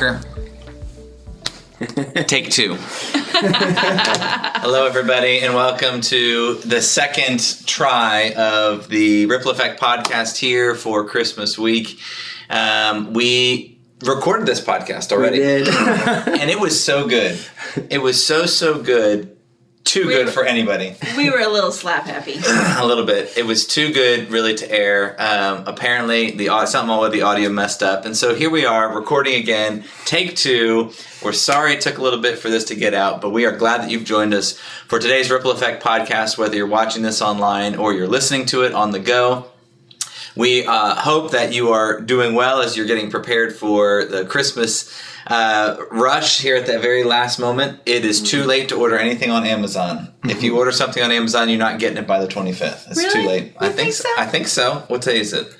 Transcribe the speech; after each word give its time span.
Marker. 0.00 0.20
Take 2.24 2.50
two. 2.50 2.76
Hello, 3.42 4.86
everybody, 4.86 5.40
and 5.40 5.54
welcome 5.54 6.00
to 6.02 6.54
the 6.56 6.80
second 6.80 7.66
try 7.66 8.32
of 8.32 8.88
the 8.88 9.26
Ripple 9.26 9.50
Effect 9.50 9.80
podcast 9.80 10.38
here 10.38 10.74
for 10.74 11.06
Christmas 11.06 11.58
week. 11.58 11.98
Um, 12.48 13.12
we 13.12 13.78
recorded 14.02 14.46
this 14.46 14.62
podcast 14.62 15.12
already, 15.12 15.38
did. 15.38 15.68
and 15.68 16.50
it 16.50 16.58
was 16.58 16.82
so 16.82 17.06
good. 17.06 17.38
It 17.90 17.98
was 17.98 18.24
so 18.24 18.46
so 18.46 18.82
good, 18.82 19.36
too 19.90 20.04
good 20.04 20.28
for 20.30 20.44
anybody. 20.44 20.94
We 21.16 21.30
were 21.30 21.40
a 21.40 21.48
little 21.48 21.72
slap 21.72 22.04
happy. 22.04 22.36
a 22.78 22.86
little 22.86 23.04
bit. 23.04 23.36
It 23.36 23.44
was 23.44 23.66
too 23.66 23.92
good, 23.92 24.30
really, 24.30 24.54
to 24.54 24.70
air. 24.70 25.16
Um, 25.20 25.64
apparently, 25.66 26.30
the 26.30 26.46
something 26.66 26.96
with 26.98 27.10
the 27.10 27.22
audio 27.22 27.48
messed 27.48 27.82
up, 27.82 28.04
and 28.04 28.16
so 28.16 28.34
here 28.34 28.50
we 28.50 28.64
are 28.64 28.94
recording 28.96 29.34
again. 29.34 29.84
Take 30.04 30.36
two. 30.36 30.92
We're 31.24 31.32
sorry 31.32 31.72
it 31.72 31.80
took 31.80 31.98
a 31.98 32.02
little 32.02 32.20
bit 32.20 32.38
for 32.38 32.48
this 32.50 32.64
to 32.66 32.76
get 32.76 32.94
out, 32.94 33.20
but 33.20 33.30
we 33.30 33.44
are 33.46 33.56
glad 33.56 33.82
that 33.82 33.90
you've 33.90 34.04
joined 34.04 34.32
us 34.32 34.56
for 34.86 35.00
today's 35.00 35.28
Ripple 35.28 35.50
Effect 35.50 35.82
podcast. 35.82 36.38
Whether 36.38 36.56
you're 36.56 36.68
watching 36.68 37.02
this 37.02 37.20
online 37.20 37.74
or 37.74 37.92
you're 37.92 38.06
listening 38.06 38.46
to 38.46 38.62
it 38.62 38.72
on 38.72 38.92
the 38.92 39.00
go, 39.00 39.46
we 40.36 40.64
uh, 40.64 40.94
hope 40.94 41.32
that 41.32 41.52
you 41.52 41.70
are 41.70 42.00
doing 42.00 42.34
well 42.34 42.60
as 42.60 42.76
you're 42.76 42.86
getting 42.86 43.10
prepared 43.10 43.56
for 43.56 44.04
the 44.04 44.24
Christmas 44.24 44.88
uh, 45.30 45.76
rush 45.90 46.40
here 46.40 46.56
at 46.56 46.66
that 46.66 46.82
very 46.82 47.04
last 47.04 47.38
moment. 47.38 47.80
It 47.86 48.04
is 48.04 48.20
too 48.20 48.44
late 48.44 48.68
to 48.70 48.76
order 48.76 48.98
anything 48.98 49.30
on 49.30 49.46
Amazon. 49.46 50.12
If 50.24 50.42
you 50.42 50.58
order 50.58 50.72
something 50.72 51.02
on 51.02 51.10
Amazon, 51.12 51.48
you're 51.48 51.58
not 51.58 51.78
getting 51.78 51.96
it 51.98 52.06
by 52.06 52.20
the 52.20 52.26
25th. 52.28 52.90
It's 52.90 53.12
too 53.12 53.20
Really? 53.20 53.26
late. 53.26 53.52
I 53.58 53.68
think 53.68 53.76
think 53.78 53.92
so. 53.94 54.02
so? 54.02 54.14
I 54.18 54.26
think 54.26 54.48
so. 54.48 54.74
What 54.88 55.02
day 55.02 55.18
is 55.20 55.32
it? 55.32 55.56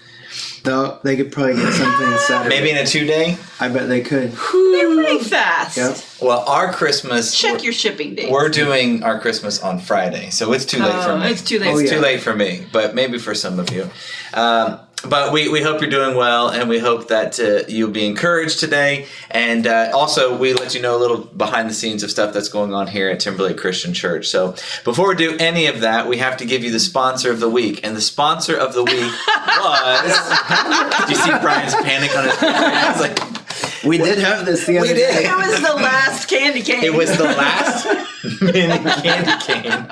No, 0.64 0.98
they 1.02 1.16
could 1.16 1.32
probably 1.32 1.54
get 1.56 1.72
something 1.72 2.18
Saturday. 2.18 2.48
Maybe 2.54 2.70
in 2.70 2.76
a 2.76 2.86
two 2.86 3.06
day. 3.06 3.36
I 3.58 3.68
bet 3.68 3.88
they 3.88 4.02
could. 4.02 4.30
They're 4.32 4.94
pretty 4.94 5.24
fast. 5.24 5.76
Yep. 5.76 5.96
Well, 6.20 6.40
our 6.46 6.72
Christmas. 6.72 7.36
Check 7.36 7.64
your 7.64 7.72
shipping 7.72 8.14
date. 8.14 8.30
We're 8.30 8.50
doing 8.50 9.02
our 9.02 9.18
Christmas 9.18 9.60
on 9.62 9.78
Friday, 9.80 10.28
so 10.30 10.52
it's 10.52 10.66
too 10.66 10.78
late 10.78 10.92
for 11.02 11.12
Oh, 11.12 11.18
me. 11.18 11.30
it's 11.30 11.42
too 11.42 11.58
late. 11.58 11.68
Oh, 11.74 11.78
It's 11.78 11.90
yeah. 11.90 11.96
too 11.96 12.02
late 12.02 12.20
for 12.20 12.34
me, 12.34 12.66
but 12.72 12.94
maybe 12.94 13.18
for 13.18 13.34
some 13.34 13.58
of 13.58 13.70
you. 13.72 13.88
Um, 14.34 14.78
but 15.08 15.32
we, 15.32 15.48
we 15.48 15.62
hope 15.62 15.80
you're 15.80 15.90
doing 15.90 16.16
well, 16.16 16.48
and 16.50 16.68
we 16.68 16.78
hope 16.78 17.08
that 17.08 17.38
uh, 17.40 17.64
you'll 17.68 17.90
be 17.90 18.06
encouraged 18.06 18.60
today. 18.60 19.06
And 19.30 19.66
uh, 19.66 19.90
also, 19.94 20.36
we 20.36 20.52
let 20.54 20.74
you 20.74 20.82
know 20.82 20.96
a 20.96 21.00
little 21.00 21.18
behind 21.18 21.70
the 21.70 21.74
scenes 21.74 22.02
of 22.02 22.10
stuff 22.10 22.32
that's 22.34 22.48
going 22.48 22.74
on 22.74 22.86
here 22.86 23.08
at 23.08 23.20
Timberlake 23.20 23.56
Christian 23.56 23.94
Church. 23.94 24.28
So 24.28 24.54
before 24.84 25.08
we 25.08 25.14
do 25.16 25.36
any 25.38 25.66
of 25.66 25.80
that, 25.80 26.08
we 26.08 26.18
have 26.18 26.36
to 26.38 26.44
give 26.44 26.62
you 26.62 26.70
the 26.70 26.80
sponsor 26.80 27.30
of 27.30 27.40
the 27.40 27.48
week. 27.48 27.80
And 27.84 27.96
the 27.96 28.00
sponsor 28.00 28.56
of 28.56 28.74
the 28.74 28.84
week 28.84 28.94
was. 29.58 31.00
Did 31.00 31.10
you 31.10 31.16
see 31.16 31.30
Brian's 31.40 31.74
panic 31.76 32.14
on 32.16 32.24
his 32.24 32.34
face? 32.34 33.00
Like, 33.00 33.84
We 33.84 33.96
did 33.98 34.18
have 34.18 34.44
this 34.44 34.66
the 34.66 34.78
other 34.78 34.88
did. 34.88 34.96
day. 34.96 35.24
It 35.24 35.36
was 35.36 35.60
the 35.60 35.74
last 35.76 36.28
candy 36.28 36.62
cane. 36.62 36.84
It 36.84 36.92
was 36.94 37.16
the 37.16 37.24
last 37.24 37.86
mini 38.42 38.78
candy 39.02 39.44
cane, 39.44 39.86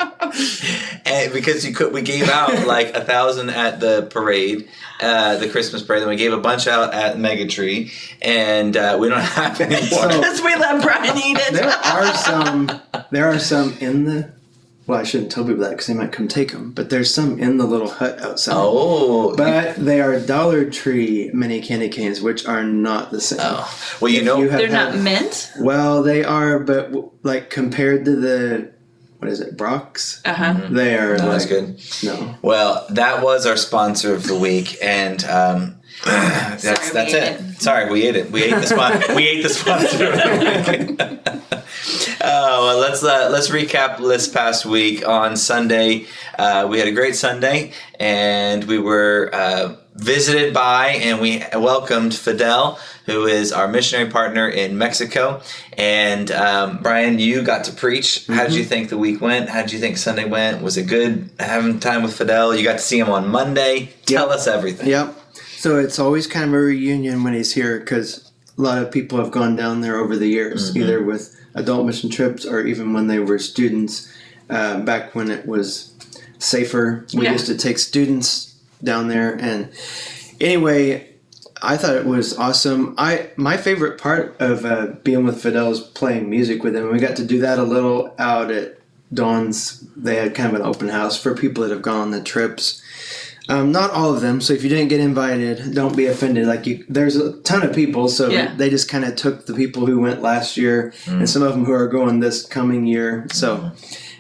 and 1.29 1.35
because 1.35 1.65
you 1.67 1.75
could, 1.75 1.93
we 1.93 2.03
gave 2.03 2.29
out 2.29 2.67
like 2.67 2.95
a 2.95 3.05
thousand 3.05 3.51
at 3.51 3.81
the 3.81 4.03
parade, 4.11 4.69
uh, 5.01 5.37
the 5.37 5.49
Christmas 5.49 5.83
parade. 5.83 6.03
and 6.03 6.11
we 6.11 6.17
gave 6.17 6.33
a 6.33 6.39
bunch 6.41 6.67
out 6.67 6.93
at 6.95 7.19
Mega 7.19 7.47
Tree, 7.47 7.93
and 8.21 8.77
uh, 8.77 8.97
we 9.01 9.09
don't 9.09 9.21
have 9.41 9.61
any 9.61 9.75
more. 9.75 9.81
So- 9.89 10.09
Because 10.09 10.41
we 10.43 10.55
let 10.57 10.83
Brian 10.83 11.17
eat 11.17 11.37
it. 11.39 11.53
There 11.53 11.69
are 11.69 12.15
some. 12.15 12.71
There 13.11 13.27
are 13.27 13.39
some 13.39 13.73
in 13.81 14.05
the. 14.05 14.39
Well, 14.87 14.99
I 14.99 15.03
shouldn't 15.05 15.31
tell 15.31 15.45
people 15.45 15.61
that 15.65 15.71
because 15.73 15.87
they 15.87 15.93
might 15.93 16.13
come 16.13 16.29
take 16.29 16.51
them. 16.53 16.73
But 16.73 16.89
there's 16.89 17.13
some 17.13 17.39
in 17.39 17.59
the 17.59 17.67
little 17.67 17.91
hut 17.91 18.19
outside. 18.23 18.55
oh, 18.57 19.37
But 19.37 19.77
they 19.77 20.01
are 20.01 20.19
Dollar 20.19 20.71
Tree 20.71 21.31
mini 21.35 21.61
candy 21.61 21.91
canes, 21.91 22.23
which 22.23 22.47
are 22.47 22.65
not 22.65 23.11
the 23.11 23.21
same. 23.21 23.39
oh. 23.43 23.71
well, 24.01 24.11
you 24.11 24.21
If 24.21 24.25
know, 24.25 24.39
you 24.39 24.49
have 24.49 24.59
They're 24.59 24.71
not 24.71 24.97
mint. 24.97 25.53
Well, 25.61 26.03
they 26.03 26.25
are, 26.25 26.59
but 26.59 26.91
like 27.23 27.51
compared 27.51 28.07
to 28.07 28.17
the 28.17 28.73
what 29.19 29.31
is 29.31 29.41
it, 29.41 29.57
Brach's? 29.57 30.21
Uh 30.25 30.33
huh. 30.35 30.55
They 30.71 30.97
are 30.97 31.17
that 31.19 31.27
was 31.29 31.45
like 31.45 31.49
good. 31.51 31.81
no. 32.05 32.37
Well, 32.43 32.87
that 32.91 33.23
was 33.23 33.47
our 33.47 33.57
sponsor 33.57 34.15
of 34.15 34.25
the 34.27 34.37
week, 34.39 34.77
and 34.83 35.23
um, 35.25 35.77
that's 36.05 36.63
Sorry, 36.63 36.91
that's 36.93 37.15
it. 37.15 37.41
it. 37.41 37.61
Sorry, 37.61 37.91
we 37.91 38.07
ate 38.07 38.17
it. 38.17 38.31
We 38.31 38.45
ate 38.45 38.55
the 38.55 38.67
spon- 38.67 39.03
We 39.17 39.27
ate 39.29 39.43
the 39.43 39.49
sponsor. 39.49 40.13
Of 40.13 40.13
the 40.15 40.87
week. 40.89 41.01
Oh, 42.21 42.65
well, 42.67 42.79
let's 42.79 43.03
uh, 43.03 43.29
let's 43.33 43.49
recap 43.51 43.99
this 43.99 44.29
past 44.29 44.65
week. 44.65 45.07
On 45.07 45.37
Sunday, 45.37 46.07
uh, 46.39 46.67
we 46.71 46.79
had 46.79 46.89
a 46.89 46.93
great 46.93 47.17
Sunday, 47.17 47.73
and 47.99 48.65
we 48.65 48.79
were 48.79 49.31
uh, 49.33 49.75
visited 49.99 50.55
by 50.55 50.89
and 50.91 51.21
we 51.21 51.43
welcomed 51.55 52.15
Fidel, 52.15 52.79
who 53.07 53.27
is 53.27 53.53
our 53.53 53.67
missionary 53.69 54.09
partner 54.11 54.49
in 54.49 54.79
Mexico. 54.79 55.43
And 55.77 56.31
um, 56.31 56.79
Brian, 56.83 57.19
you 57.19 57.43
got 57.43 57.65
to 57.65 57.73
preach. 57.73 58.27
How 58.29 58.45
did 58.45 58.55
you 58.55 58.65
think 58.65 58.91
the 58.91 58.99
week 58.99 59.21
went? 59.21 59.49
How 59.49 59.63
did 59.63 59.73
you 59.73 59.79
think 59.79 59.97
Sunday 59.99 60.25
went? 60.25 60.63
Was 60.63 60.77
it 60.77 60.85
good 60.85 61.31
having 61.41 61.81
time 61.81 62.03
with 62.03 62.17
Fidel? 62.17 62.55
You 62.55 62.63
got 62.65 62.75
to 62.75 62.79
see 62.79 62.99
him 62.99 63.09
on 63.11 63.29
Monday. 63.29 63.91
Tell 64.07 64.31
us 64.31 64.47
everything. 64.47 64.89
Yep. 64.89 65.15
So 65.57 65.79
it's 65.79 65.99
always 65.99 66.27
kind 66.27 66.45
of 66.47 66.55
a 66.55 66.59
reunion 66.59 67.25
when 67.25 67.35
he's 67.35 67.53
here 67.55 67.81
because 67.81 68.31
a 68.57 68.61
lot 68.63 68.79
of 68.81 68.93
people 68.93 69.19
have 69.19 69.33
gone 69.33 69.57
down 69.57 69.81
there 69.81 69.97
over 69.97 70.17
the 70.17 70.29
years, 70.29 70.71
Mm-hmm. 70.71 70.83
either 70.83 71.03
with 71.03 71.35
adult 71.55 71.87
mission 71.87 72.09
trips 72.11 72.47
or 72.47 72.61
even 72.61 72.93
when 72.93 73.09
they 73.09 73.19
were 73.19 73.39
students. 73.39 74.13
Uh, 74.49 74.79
back 74.81 75.15
when 75.15 75.31
it 75.31 75.47
was 75.47 75.93
safer, 76.39 77.05
we 77.13 77.25
Yeah. 77.25 77.33
used 77.33 77.47
to 77.47 77.57
take 77.57 77.79
students 77.79 78.55
down 78.83 79.09
there. 79.09 79.35
And 79.41 79.71
anyway, 80.41 81.09
I 81.63 81.77
thought 81.77 81.97
it 81.97 82.07
was 82.07 82.37
awesome. 82.39 82.95
I 82.99 83.31
my 83.37 83.57
favorite 83.57 84.01
part 84.01 84.37
of 84.41 84.65
uh, 84.65 84.87
being 85.03 85.25
with 85.25 85.43
Fidel 85.43 85.71
is 85.73 85.81
playing 85.81 86.31
music 86.31 86.63
with 86.63 86.77
him. 86.77 86.93
We 86.93 86.99
got 86.99 87.17
to 87.17 87.25
do 87.25 87.41
that 87.41 87.59
a 87.59 87.65
little 87.65 88.15
out 88.19 88.51
at 88.51 88.79
Dawn's. 89.13 89.81
They 89.97 90.17
had 90.17 90.35
kind 90.35 90.51
of 90.55 90.61
an 90.61 90.67
open 90.67 90.89
house 90.89 91.21
for 91.21 91.35
people 91.35 91.63
that 91.65 91.71
have 91.71 91.83
gone 91.83 92.01
on 92.01 92.11
the 92.11 92.23
trips. 92.23 92.83
Um, 93.51 93.73
not 93.73 93.91
all 93.93 94.15
of 94.15 94.21
them. 94.21 94.43
So 94.43 94.53
if 94.53 94.63
you 94.63 94.69
didn't 94.69 94.89
get 94.89 95.01
invited, 95.01 95.75
don't 95.75 95.97
be 95.97 96.05
offended. 96.05 96.47
Like 96.47 96.67
you, 96.67 96.85
there's 96.87 97.17
a 97.17 97.33
ton 97.41 97.63
of 97.63 97.75
people, 97.75 98.09
so 98.09 98.29
Yeah. 98.29 98.55
they 98.55 98.69
just 98.69 98.91
kind 98.91 99.07
of 99.07 99.17
took 99.17 99.47
the 99.47 99.55
people 99.55 99.87
who 99.87 99.99
went 99.99 100.21
last 100.21 100.59
year 100.59 100.93
and 101.07 101.29
some 101.29 101.43
of 101.43 101.53
them 101.55 101.65
who 101.65 101.73
are 101.73 101.89
going 101.89 102.21
this 102.21 102.45
coming 102.45 102.85
year. 102.85 103.27
So, 103.33 103.73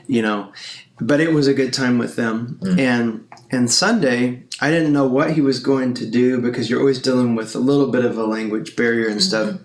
you 0.07 0.23
know, 0.23 0.51
but 0.99 1.21
it 1.21 1.33
was 1.35 1.47
a 1.47 1.53
good 1.53 1.75
time 1.75 1.99
with 1.99 2.17
them. 2.17 2.59
And 2.79 3.29
and 3.51 3.71
Sunday, 3.71 4.45
I 4.61 4.71
didn't 4.71 4.93
know 4.93 5.07
what 5.07 5.33
he 5.33 5.41
was 5.41 5.61
going 5.61 5.95
to 5.95 6.07
do 6.07 6.41
because 6.41 6.69
you're 6.69 6.81
always 6.81 7.01
dealing 7.01 7.35
with 7.35 7.55
a 7.55 7.61
little 7.61 7.91
bit 7.91 8.05
of 8.05 8.19
a 8.19 8.25
language 8.25 8.77
barrier 8.77 9.07
and 9.07 9.21
mm-hmm. 9.21 9.51
stuff. 9.51 9.61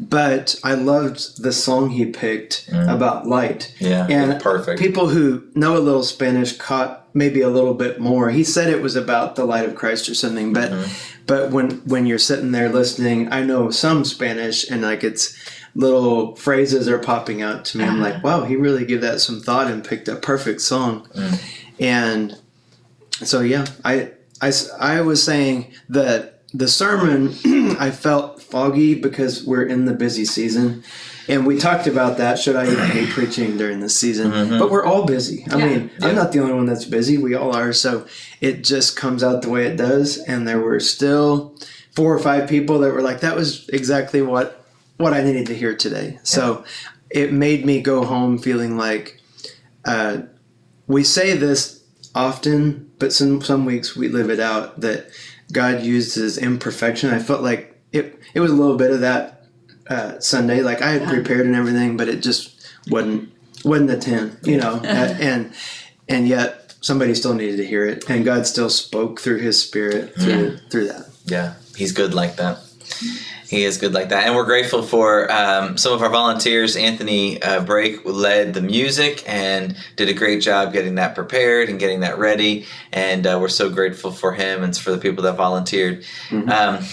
But 0.00 0.60
I 0.62 0.74
loved 0.74 1.42
the 1.42 1.52
song 1.52 1.90
he 1.90 2.06
picked 2.06 2.70
mm-hmm. 2.70 2.88
about 2.88 3.26
light. 3.26 3.74
Yeah, 3.80 4.06
And 4.08 4.40
perfect. 4.40 4.80
People 4.80 5.08
who 5.08 5.48
know 5.54 5.76
a 5.76 5.80
little 5.80 6.04
Spanish 6.04 6.56
caught 6.56 7.08
maybe 7.14 7.40
a 7.40 7.48
little 7.48 7.74
bit 7.74 8.00
more. 8.00 8.30
He 8.30 8.44
said 8.44 8.68
it 8.68 8.82
was 8.82 8.94
about 8.94 9.34
the 9.34 9.44
light 9.44 9.68
of 9.68 9.74
Christ 9.74 10.08
or 10.08 10.14
something, 10.14 10.52
but 10.52 10.70
mm-hmm. 10.70 11.24
but 11.26 11.50
when 11.50 11.70
when 11.86 12.06
you're 12.06 12.18
sitting 12.18 12.52
there 12.52 12.68
listening, 12.68 13.32
I 13.32 13.42
know 13.42 13.70
some 13.70 14.04
Spanish 14.04 14.70
and 14.70 14.82
like 14.82 15.02
it's 15.02 15.36
little 15.74 16.34
phrases 16.36 16.88
are 16.88 16.98
popping 16.98 17.42
out 17.42 17.64
to 17.66 17.78
me. 17.78 17.84
I'm 17.84 18.02
uh-huh. 18.02 18.14
like, 18.14 18.24
wow, 18.24 18.44
he 18.44 18.56
really 18.56 18.84
gave 18.84 19.00
that 19.00 19.20
some 19.20 19.40
thought 19.40 19.70
and 19.70 19.84
picked 19.84 20.08
a 20.08 20.16
perfect 20.16 20.60
song. 20.60 21.06
Mm. 21.14 21.42
And 21.80 22.40
so 23.24 23.40
yeah, 23.40 23.66
I, 23.84 24.12
I, 24.40 24.52
I 24.80 25.00
was 25.02 25.22
saying 25.22 25.72
that 25.88 26.42
the 26.54 26.68
sermon 26.68 27.34
I 27.78 27.90
felt 27.90 28.42
foggy 28.42 28.94
because 28.94 29.44
we're 29.44 29.64
in 29.66 29.84
the 29.84 29.92
busy 29.94 30.24
season. 30.24 30.82
And 31.30 31.46
we 31.46 31.58
talked 31.58 31.86
about 31.86 32.16
that. 32.16 32.38
Should 32.38 32.56
I 32.56 32.64
even 32.72 32.90
be 32.90 33.06
preaching 33.12 33.58
during 33.58 33.80
this 33.80 33.94
season? 33.94 34.58
But 34.58 34.70
we're 34.70 34.84
all 34.86 35.04
busy. 35.04 35.44
I 35.50 35.58
Yeah. 35.58 35.66
mean, 35.66 35.90
I'm 36.00 36.14
not 36.14 36.32
the 36.32 36.38
only 36.38 36.54
one 36.54 36.64
that's 36.64 36.86
busy. 36.86 37.18
We 37.18 37.34
all 37.34 37.54
are. 37.54 37.74
So 37.74 38.06
it 38.40 38.64
just 38.64 38.96
comes 38.96 39.22
out 39.22 39.42
the 39.42 39.50
way 39.50 39.66
it 39.66 39.76
does. 39.76 40.16
And 40.16 40.48
there 40.48 40.58
were 40.58 40.80
still 40.80 41.54
four 41.90 42.14
or 42.14 42.18
five 42.18 42.48
people 42.48 42.78
that 42.78 42.94
were 42.94 43.02
like, 43.02 43.20
that 43.20 43.36
was 43.36 43.68
exactly 43.68 44.22
what 44.22 44.64
what 44.96 45.12
I 45.12 45.22
needed 45.22 45.46
to 45.48 45.54
hear 45.54 45.76
today. 45.76 46.18
So 46.22 46.64
it 47.10 47.30
made 47.30 47.66
me 47.66 47.82
go 47.82 48.04
home 48.04 48.38
feeling 48.38 48.78
like 48.78 49.20
uh, 49.84 50.22
we 50.86 51.04
say 51.04 51.36
this 51.36 51.84
often, 52.14 52.87
but 52.98 53.12
some 53.12 53.42
some 53.42 53.64
weeks 53.64 53.96
we 53.96 54.08
live 54.08 54.30
it 54.30 54.40
out 54.40 54.80
that 54.80 55.10
God 55.52 55.82
uses 55.82 56.38
imperfection. 56.38 57.10
I 57.10 57.18
felt 57.18 57.42
like 57.42 57.78
it 57.92 58.18
it 58.34 58.40
was 58.40 58.50
a 58.50 58.54
little 58.54 58.76
bit 58.76 58.90
of 58.90 59.00
that 59.00 59.46
uh, 59.88 60.18
Sunday. 60.20 60.62
Like 60.62 60.82
I 60.82 60.90
had 60.90 61.08
prepared 61.08 61.46
and 61.46 61.54
everything, 61.56 61.96
but 61.96 62.08
it 62.08 62.22
just 62.22 62.70
wasn't 62.90 63.32
wasn't 63.64 63.88
the 63.88 63.98
ten, 63.98 64.38
you 64.42 64.56
know. 64.58 64.80
And 64.84 65.52
and 66.08 66.28
yet 66.28 66.74
somebody 66.80 67.14
still 67.14 67.34
needed 67.34 67.56
to 67.58 67.66
hear 67.66 67.86
it, 67.86 68.08
and 68.08 68.24
God 68.24 68.46
still 68.46 68.70
spoke 68.70 69.20
through 69.20 69.38
His 69.38 69.60
Spirit 69.60 70.14
through 70.14 70.58
through 70.70 70.88
that. 70.88 71.06
Yeah, 71.24 71.54
he's 71.76 71.92
good 71.92 72.14
like 72.14 72.36
that. 72.36 72.58
He 73.48 73.64
is 73.64 73.78
good 73.78 73.94
like 73.94 74.10
that, 74.10 74.26
and 74.26 74.34
we're 74.34 74.44
grateful 74.44 74.82
for 74.82 75.30
um, 75.32 75.78
some 75.78 75.94
of 75.94 76.02
our 76.02 76.10
volunteers. 76.10 76.76
Anthony 76.76 77.42
uh, 77.42 77.62
Brake 77.64 78.04
led 78.04 78.52
the 78.52 78.60
music 78.60 79.24
and 79.26 79.74
did 79.96 80.10
a 80.10 80.12
great 80.12 80.42
job 80.42 80.74
getting 80.74 80.96
that 80.96 81.14
prepared 81.14 81.70
and 81.70 81.80
getting 81.80 82.00
that 82.00 82.18
ready, 82.18 82.66
and 82.92 83.26
uh, 83.26 83.38
we're 83.40 83.48
so 83.48 83.70
grateful 83.70 84.10
for 84.10 84.32
him 84.32 84.62
and 84.62 84.76
for 84.76 84.90
the 84.90 84.98
people 84.98 85.24
that 85.24 85.36
volunteered. 85.36 86.04
Um, 86.52 86.84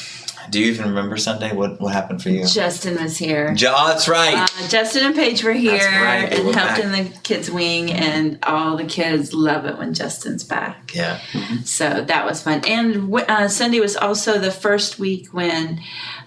Do 0.50 0.60
you 0.60 0.72
even 0.72 0.88
remember 0.90 1.18
Sunday? 1.18 1.54
What 1.54 1.80
what 1.80 1.94
happened 1.94 2.22
for 2.22 2.30
you? 2.30 2.46
Justin 2.46 3.02
was 3.02 3.18
here. 3.18 3.56
Oh, 3.68 3.88
that's 3.88 4.08
right. 4.08 4.36
Uh, 4.36 4.68
Justin 4.68 5.06
and 5.06 5.16
Paige 5.16 5.44
were 5.44 5.54
here 5.54 5.78
right, 5.78 6.32
and 6.32 6.56
helped 6.56 6.56
back. 6.56 6.80
in 6.80 6.92
the 6.92 7.18
kids' 7.24 7.50
wing, 7.50 7.92
and 7.92 8.40
all 8.44 8.78
the 8.78 8.86
kids 8.86 9.34
love 9.34 9.66
it 9.66 9.78
when 9.78 9.94
Justin's 9.94 10.44
back. 10.44 10.94
yeah. 10.94 11.20
So 11.64 12.02
that 12.02 12.26
was 12.26 12.44
fun. 12.44 12.62
And 12.68 13.14
uh, 13.14 13.48
Sunday 13.48 13.80
was 13.80 13.96
also 13.96 14.40
the 14.40 14.52
first 14.52 15.00
week 15.00 15.34
when 15.34 15.82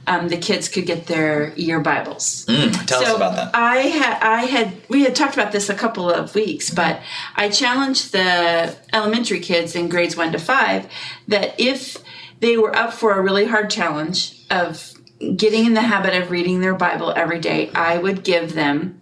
um, 0.06 0.28
the 0.28 0.36
kids 0.36 0.68
could 0.68 0.86
get 0.86 1.06
their 1.06 1.52
year 1.54 1.80
Bibles. 1.80 2.46
Mm, 2.46 2.86
tell 2.86 3.02
us 3.02 3.14
about 3.14 3.36
that. 3.36 3.50
I 3.54 3.76
had, 3.76 4.22
I 4.22 4.44
had, 4.46 4.72
we 4.88 5.02
had 5.02 5.14
talked 5.14 5.34
about 5.34 5.52
this 5.52 5.68
a 5.68 5.74
couple 5.74 6.10
of 6.10 6.34
weeks, 6.34 6.70
but 6.70 7.00
I 7.36 7.48
challenged 7.50 8.12
the 8.12 8.74
elementary 8.92 9.40
kids 9.40 9.76
in 9.76 9.88
grades 9.88 10.16
one 10.16 10.32
to 10.32 10.38
five 10.38 10.86
that 11.28 11.54
if 11.60 11.98
they 12.40 12.56
were 12.56 12.74
up 12.74 12.92
for 12.92 13.12
a 13.12 13.22
really 13.22 13.46
hard 13.46 13.70
challenge 13.70 14.44
of 14.50 14.94
getting 15.36 15.66
in 15.66 15.74
the 15.74 15.82
habit 15.82 16.14
of 16.14 16.30
reading 16.30 16.60
their 16.60 16.74
Bible 16.74 17.12
every 17.14 17.40
day, 17.40 17.70
I 17.74 17.98
would 17.98 18.22
give 18.22 18.54
them 18.54 19.00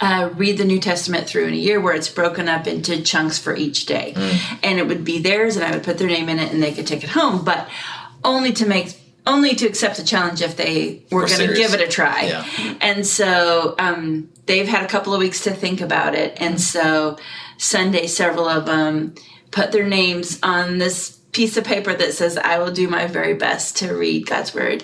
uh, 0.00 0.30
read 0.36 0.58
the 0.58 0.64
New 0.64 0.78
Testament 0.78 1.26
through 1.26 1.46
in 1.46 1.54
a 1.54 1.56
year 1.56 1.80
where 1.80 1.94
it's 1.94 2.08
broken 2.08 2.48
up 2.48 2.66
into 2.66 3.02
chunks 3.02 3.38
for 3.38 3.56
each 3.56 3.86
day. 3.86 4.14
And 4.62 4.78
it 4.78 4.86
would 4.86 5.04
be 5.04 5.18
theirs, 5.18 5.56
and 5.56 5.64
I 5.64 5.72
would 5.72 5.82
put 5.82 5.98
their 5.98 6.08
name 6.08 6.28
in 6.28 6.38
it, 6.38 6.52
and 6.52 6.62
they 6.62 6.72
could 6.72 6.86
take 6.86 7.02
it 7.02 7.10
home, 7.10 7.44
but 7.44 7.68
only 8.24 8.52
to 8.52 8.66
make. 8.66 8.94
Only 9.26 9.54
to 9.56 9.66
accept 9.66 9.98
the 9.98 10.04
challenge 10.04 10.40
if 10.40 10.56
they 10.56 11.02
were 11.10 11.26
going 11.26 11.46
to 11.46 11.54
give 11.54 11.74
it 11.74 11.82
a 11.82 11.86
try. 11.86 12.22
Yeah. 12.22 12.74
And 12.80 13.06
so 13.06 13.74
um, 13.78 14.30
they've 14.46 14.66
had 14.66 14.82
a 14.82 14.88
couple 14.88 15.12
of 15.12 15.20
weeks 15.20 15.44
to 15.44 15.50
think 15.50 15.82
about 15.82 16.14
it. 16.14 16.40
And 16.40 16.58
so 16.58 17.18
Sunday, 17.58 18.06
several 18.06 18.48
of 18.48 18.64
them 18.64 19.14
put 19.50 19.70
their 19.70 19.86
names 19.86 20.38
on 20.42 20.78
this 20.78 21.17
piece 21.32 21.56
of 21.56 21.64
paper 21.64 21.94
that 21.94 22.14
says, 22.14 22.36
I 22.38 22.58
will 22.58 22.70
do 22.72 22.88
my 22.88 23.06
very 23.06 23.34
best 23.34 23.76
to 23.78 23.94
read 23.94 24.26
God's 24.26 24.54
word, 24.54 24.82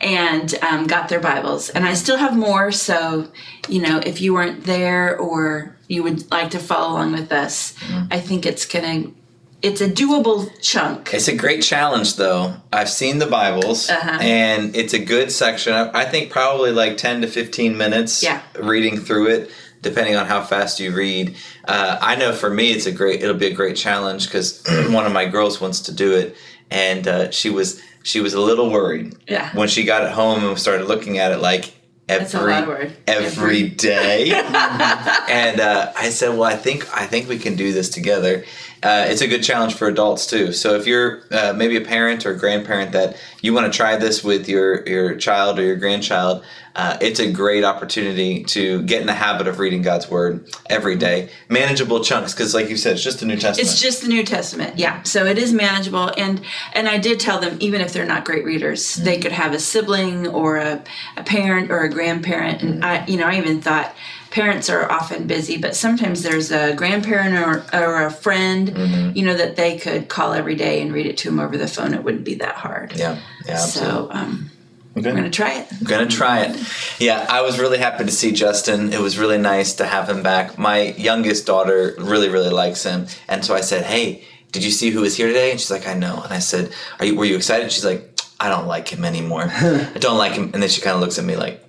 and 0.00 0.54
um, 0.62 0.86
got 0.86 1.08
their 1.08 1.20
Bibles. 1.20 1.70
And 1.70 1.84
I 1.86 1.94
still 1.94 2.16
have 2.18 2.36
more. 2.36 2.70
So, 2.72 3.28
you 3.68 3.80
know, 3.82 3.98
if 4.04 4.20
you 4.20 4.34
weren't 4.34 4.64
there 4.64 5.16
or 5.18 5.76
you 5.88 6.02
would 6.02 6.30
like 6.30 6.50
to 6.50 6.58
follow 6.58 6.92
along 6.92 7.12
with 7.12 7.32
us, 7.32 7.74
I 8.10 8.20
think 8.20 8.46
it's 8.46 8.66
going 8.66 9.02
to. 9.04 9.14
It's 9.60 9.80
a 9.80 9.88
doable 9.90 10.48
chunk. 10.62 11.12
It's 11.12 11.26
a 11.26 11.34
great 11.34 11.64
challenge, 11.64 12.14
though. 12.14 12.54
I've 12.72 12.88
seen 12.88 13.18
the 13.18 13.26
Bibles, 13.26 13.90
Uh-huh. 13.90 14.18
and 14.20 14.76
it's 14.76 14.92
a 14.94 15.00
good 15.00 15.32
section. 15.32 15.72
I 15.72 15.90
I 16.02 16.04
think 16.04 16.30
probably 16.30 16.70
like 16.70 16.96
10 16.96 17.22
to 17.22 17.26
15 17.26 17.76
minutes 17.76 18.22
Yeah. 18.22 18.40
reading 18.60 18.98
through 19.00 19.26
it, 19.30 19.50
depending 19.82 20.16
on 20.16 20.26
how 20.26 20.42
fast 20.42 20.80
you 20.80 20.94
read. 20.94 21.36
Uh, 21.66 21.98
I 22.00 22.16
know 22.16 22.32
for 22.32 22.50
me, 22.50 22.72
it's 22.72 22.86
a 22.86 22.92
great. 22.92 23.22
It'll 23.22 23.36
be 23.36 23.46
a 23.46 23.54
great 23.54 23.76
challenge 23.76 24.26
because 24.26 24.62
one 24.90 25.06
of 25.06 25.12
my 25.12 25.26
girls 25.26 25.60
wants 25.60 25.80
to 25.82 25.92
do 25.92 26.14
it, 26.14 26.36
and 26.70 27.06
uh, 27.06 27.30
she 27.30 27.50
was 27.50 27.80
she 28.02 28.20
was 28.20 28.34
a 28.34 28.40
little 28.40 28.70
worried 28.70 29.14
Yeah. 29.28 29.50
when 29.54 29.68
she 29.68 29.84
got 29.84 30.02
it 30.04 30.10
home 30.12 30.44
and 30.44 30.58
started 30.58 30.86
looking 30.86 31.18
at 31.18 31.32
it 31.32 31.38
like 31.38 31.74
every 32.08 32.90
every 33.06 33.68
day. 33.68 34.30
and 35.28 35.60
uh, 35.60 35.92
I 35.96 36.10
said, 36.10 36.30
"Well, 36.30 36.44
I 36.44 36.56
think 36.56 36.88
I 36.96 37.06
think 37.06 37.28
we 37.28 37.38
can 37.38 37.54
do 37.56 37.72
this 37.72 37.88
together." 37.88 38.44
Uh, 38.82 39.06
it's 39.08 39.20
a 39.20 39.26
good 39.26 39.42
challenge 39.42 39.74
for 39.74 39.88
adults 39.88 40.26
too. 40.26 40.52
So 40.52 40.74
if 40.74 40.86
you're 40.86 41.22
uh, 41.32 41.52
maybe 41.56 41.76
a 41.76 41.80
parent 41.80 42.24
or 42.24 42.34
grandparent 42.34 42.92
that 42.92 43.16
you 43.42 43.52
want 43.52 43.70
to 43.70 43.76
try 43.76 43.96
this 43.96 44.22
with 44.22 44.48
your 44.48 44.86
your 44.88 45.16
child 45.16 45.58
or 45.58 45.62
your 45.62 45.76
grandchild, 45.76 46.44
uh, 46.76 46.96
it's 47.00 47.18
a 47.18 47.30
great 47.30 47.64
opportunity 47.64 48.44
to 48.44 48.82
get 48.82 49.00
in 49.00 49.08
the 49.08 49.14
habit 49.14 49.48
of 49.48 49.58
reading 49.58 49.82
God's 49.82 50.08
word 50.08 50.48
every 50.66 50.94
day. 50.94 51.28
Manageable 51.48 52.04
chunks, 52.04 52.32
because 52.32 52.54
like 52.54 52.68
you 52.68 52.76
said, 52.76 52.94
it's 52.94 53.02
just 53.02 53.18
the 53.18 53.26
New 53.26 53.36
Testament. 53.36 53.68
It's 53.68 53.80
just 53.80 54.02
the 54.02 54.08
New 54.08 54.22
Testament, 54.22 54.78
yeah. 54.78 55.02
So 55.02 55.24
it 55.26 55.38
is 55.38 55.52
manageable, 55.52 56.12
and 56.16 56.40
and 56.72 56.88
I 56.88 56.98
did 56.98 57.18
tell 57.18 57.40
them 57.40 57.56
even 57.60 57.80
if 57.80 57.92
they're 57.92 58.06
not 58.06 58.24
great 58.24 58.44
readers, 58.44 58.94
they 58.94 59.18
could 59.18 59.32
have 59.32 59.54
a 59.54 59.58
sibling 59.58 60.28
or 60.28 60.58
a, 60.58 60.82
a 61.16 61.24
parent 61.24 61.72
or 61.72 61.80
a 61.80 61.90
grandparent, 61.90 62.62
and 62.62 62.84
I 62.84 63.04
you 63.06 63.16
know 63.16 63.26
I 63.26 63.38
even 63.38 63.60
thought 63.60 63.92
parents 64.38 64.70
are 64.70 64.90
often 64.90 65.26
busy, 65.26 65.56
but 65.58 65.74
sometimes 65.74 66.22
there's 66.22 66.50
a 66.52 66.74
grandparent 66.74 67.34
or, 67.34 67.64
or 67.78 68.06
a 68.06 68.10
friend, 68.10 69.16
you 69.16 69.24
know, 69.24 69.34
that 69.36 69.56
they 69.56 69.78
could 69.78 70.08
call 70.08 70.32
every 70.32 70.54
day 70.54 70.80
and 70.82 70.92
read 70.92 71.06
it 71.06 71.16
to 71.18 71.28
them 71.30 71.40
over 71.40 71.56
the 71.56 71.66
phone. 71.66 71.92
It 71.94 72.02
wouldn't 72.04 72.24
be 72.24 72.34
that 72.36 72.54
hard. 72.54 72.92
yeah, 72.96 73.18
yeah. 73.46 73.56
So 73.56 74.08
um, 74.10 74.50
Okay. 74.96 75.10
we're 75.10 75.16
gonna 75.16 75.30
try 75.30 75.52
it. 75.60 75.66
I'm 75.72 75.84
gonna 75.86 76.06
try 76.08 76.40
it. 76.42 76.56
Yeah, 76.98 77.24
I 77.28 77.42
was 77.42 77.58
really 77.60 77.78
happy 77.78 78.04
to 78.04 78.10
see 78.10 78.32
Justin. 78.32 78.92
It 78.92 79.00
was 79.00 79.16
really 79.18 79.38
nice 79.38 79.74
to 79.74 79.84
have 79.86 80.08
him 80.08 80.22
back. 80.24 80.58
My 80.58 80.78
youngest 81.08 81.46
daughter 81.46 81.94
really, 81.98 82.28
really 82.28 82.50
likes 82.50 82.82
him, 82.82 83.06
and 83.28 83.44
so 83.44 83.54
I 83.54 83.60
said, 83.60 83.84
"Hey, 83.84 84.24
did 84.50 84.64
you 84.64 84.70
see 84.72 84.90
who 84.90 85.02
was 85.02 85.16
here 85.16 85.28
today?" 85.28 85.50
And 85.52 85.60
she's 85.60 85.70
like, 85.70 85.86
"I 85.86 85.94
know." 85.94 86.20
And 86.24 86.32
I 86.32 86.40
said, 86.40 86.72
"Are 86.98 87.04
you? 87.06 87.14
Were 87.16 87.26
you 87.26 87.36
excited?" 87.36 87.70
She's 87.70 87.84
like, 87.84 88.02
"I 88.40 88.48
don't 88.48 88.66
like 88.66 88.88
him 88.88 89.04
anymore. 89.04 89.46
I 89.94 89.98
don't 90.00 90.18
like 90.18 90.32
him." 90.32 90.50
And 90.52 90.60
then 90.62 90.68
she 90.70 90.80
kind 90.80 90.94
of 90.96 91.00
looks 91.00 91.18
at 91.18 91.24
me 91.24 91.36
like, 91.36 91.62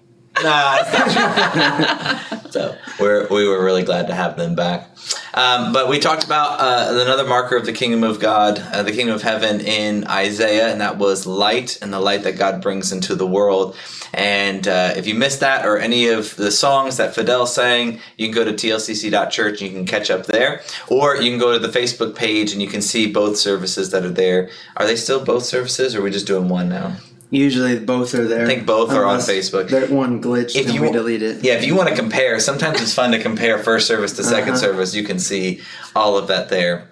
"Nah." 0.43 0.77
It's 0.81 0.93
not 0.93 2.41
true." 2.41 2.51
so 2.51 2.77
we're 2.99 3.27
we 3.27 3.47
were 3.47 3.63
really 3.63 3.83
glad 3.83 4.07
to 4.07 4.13
have 4.13 4.37
them 4.37 4.55
back. 4.55 4.89
Um, 5.33 5.71
but 5.71 5.87
we 5.87 5.99
talked 5.99 6.25
about 6.25 6.59
uh, 6.59 6.99
another 7.01 7.25
marker 7.25 7.55
of 7.55 7.65
the 7.65 7.73
kingdom 7.73 8.03
of 8.03 8.19
God, 8.19 8.59
uh, 8.59 8.83
the 8.83 8.91
kingdom 8.91 9.15
of 9.15 9.21
heaven 9.21 9.61
in 9.61 10.05
Isaiah, 10.07 10.71
and 10.71 10.81
that 10.81 10.97
was 10.97 11.25
light 11.25 11.77
and 11.81 11.93
the 11.93 11.99
light 11.99 12.23
that 12.23 12.37
God 12.37 12.61
brings 12.61 12.91
into 12.91 13.15
the 13.15 13.27
world. 13.27 13.75
And 14.13 14.67
uh, 14.67 14.93
if 14.95 15.07
you 15.07 15.13
missed 15.13 15.39
that 15.41 15.65
or 15.65 15.77
any 15.77 16.07
of 16.07 16.35
the 16.35 16.51
songs 16.51 16.97
that 16.97 17.13
Fidel 17.13 17.45
sang, 17.45 17.99
you 18.17 18.27
can 18.27 18.35
go 18.35 18.43
to 18.43 18.53
tlcc.church 18.53 19.61
and 19.61 19.71
you 19.71 19.77
can 19.77 19.85
catch 19.85 20.09
up 20.09 20.25
there. 20.25 20.61
Or 20.87 21.15
you 21.15 21.29
can 21.29 21.39
go 21.39 21.53
to 21.53 21.59
the 21.59 21.79
Facebook 21.79 22.15
page 22.15 22.51
and 22.51 22.61
you 22.61 22.67
can 22.67 22.81
see 22.81 23.11
both 23.11 23.37
services 23.37 23.91
that 23.91 24.03
are 24.03 24.09
there. 24.09 24.49
Are 24.77 24.85
they 24.85 24.95
still 24.95 25.23
both 25.23 25.45
services 25.45 25.95
or 25.95 25.99
are 25.99 26.03
we 26.03 26.11
just 26.11 26.27
doing 26.27 26.49
one 26.49 26.69
now? 26.69 26.95
Usually 27.31 27.77
both 27.79 28.15
are 28.15 28.27
there. 28.27 28.43
I 28.43 28.47
think 28.47 28.65
both 28.65 28.91
are 28.91 29.05
on 29.05 29.19
Facebook. 29.19 29.69
That 29.69 29.91
one 29.91 30.21
glitch, 30.21 30.55
If 30.55 30.73
you 30.73 30.81
we 30.81 30.91
delete 30.91 31.21
it. 31.21 31.43
Yeah, 31.43 31.53
if 31.53 31.63
you 31.65 31.75
want 31.75 31.89
to 31.89 31.95
compare, 31.95 32.39
sometimes 32.39 32.81
it's 32.81 32.93
fun 32.93 33.11
to 33.11 33.19
compare 33.21 33.59
first 33.59 33.85
service 33.87 34.13
to 34.13 34.23
2nd 34.23 34.47
Uh-huh. 34.49 34.57
service. 34.57 34.95
You 34.95 35.03
can 35.03 35.19
see 35.19 35.61
all 35.95 36.17
of 36.17 36.27
that 36.27 36.49
there. 36.49 36.89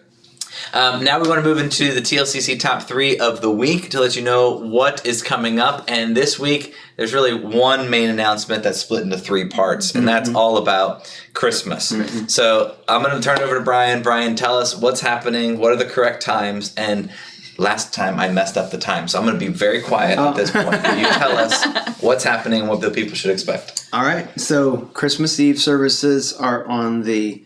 Um, 0.74 1.04
now 1.04 1.20
we 1.20 1.28
want 1.28 1.42
to 1.42 1.48
move 1.48 1.58
into 1.60 1.92
the 1.94 2.02
TLCC 2.02 2.60
top 2.60 2.84
three 2.84 3.18
of 3.18 3.42
the 3.42 3.50
week 3.50 3.90
to 3.92 4.00
let 4.00 4.16
you 4.16 4.22
know 4.22 4.52
what 4.52 5.04
is 5.06 5.24
coming 5.24 5.60
up. 5.60 5.86
And 5.88 6.16
this 6.16 6.38
week, 6.38 6.74
there's 6.98 7.14
really 7.14 7.34
one 7.34 7.90
main 7.90 8.10
announcement 8.10 8.64
that's 8.64 8.80
split 8.80 9.02
into 9.04 9.18
three 9.18 9.48
parts, 9.48 9.96
and 9.96 10.08
that's 10.08 10.30
all 10.36 10.58
about 10.58 11.10
Christmas. 11.34 11.96
So 12.28 12.76
I'm 12.88 13.02
going 13.02 13.16
to 13.16 13.22
turn 13.22 13.38
it 13.38 13.44
over 13.44 13.56
to 13.58 13.64
Brian. 13.64 14.02
Brian, 14.04 14.36
tell 14.36 14.58
us 14.58 14.76
what's 14.76 15.02
happening, 15.02 15.58
what 15.58 15.72
are 15.72 15.76
the 15.78 15.86
correct 15.86 16.22
times, 16.22 16.74
and 16.76 17.12
last 17.58 17.94
time 17.94 18.20
I 18.20 18.30
messed 18.30 18.58
up 18.58 18.72
the 18.72 18.78
time. 18.78 19.08
So 19.08 19.20
I'm 19.20 19.26
going 19.26 19.40
to 19.40 19.46
be 19.46 19.52
very 19.52 19.82
quiet 19.82 20.20
at 20.20 20.36
this 20.36 20.56
oh. 20.56 20.64
point. 20.64 20.84
You 20.98 21.08
tell 21.08 21.38
us 21.38 22.00
what's 22.02 22.24
happening 22.24 22.62
and 22.62 22.70
what 22.70 22.82
the 22.82 22.92
people 22.92 23.16
should 23.16 23.32
expect. 23.32 23.88
All 23.94 24.04
right. 24.04 24.28
So 24.40 24.90
Christmas 24.94 25.40
Eve 25.40 25.60
services 25.60 26.34
are 26.34 26.66
on 26.66 27.04
the 27.04 27.44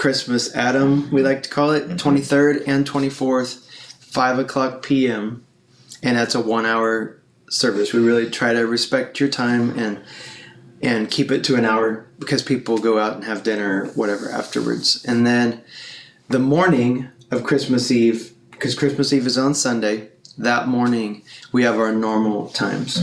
Christmas 0.00 0.54
Adam, 0.56 1.10
we 1.10 1.22
like 1.22 1.42
to 1.42 1.50
call 1.50 1.72
it, 1.72 1.86
mm-hmm. 1.86 1.96
23rd 1.96 2.66
and 2.66 2.88
24th, 2.88 3.68
5 4.02 4.38
o'clock 4.38 4.82
p.m. 4.82 5.44
And 6.02 6.16
that's 6.16 6.34
a 6.34 6.40
one 6.40 6.64
hour 6.64 7.20
service. 7.50 7.92
We 7.92 8.00
really 8.00 8.30
try 8.30 8.54
to 8.54 8.66
respect 8.66 9.20
your 9.20 9.28
time 9.28 9.78
and 9.78 10.02
and 10.82 11.10
keep 11.10 11.30
it 11.30 11.44
to 11.44 11.56
an 11.56 11.66
hour 11.66 12.06
because 12.18 12.42
people 12.42 12.78
go 12.78 12.98
out 12.98 13.16
and 13.16 13.24
have 13.24 13.42
dinner 13.42 13.82
or 13.82 13.86
whatever 13.88 14.30
afterwards. 14.30 15.04
And 15.04 15.26
then 15.26 15.62
the 16.28 16.38
morning 16.38 17.10
of 17.30 17.44
Christmas 17.44 17.90
Eve, 17.90 18.32
because 18.60 18.74
Christmas 18.74 19.10
Eve 19.14 19.26
is 19.26 19.38
on 19.38 19.54
Sunday, 19.54 20.08
that 20.36 20.68
morning 20.68 21.22
we 21.50 21.62
have 21.62 21.78
our 21.78 21.92
normal 21.92 22.48
times. 22.48 23.02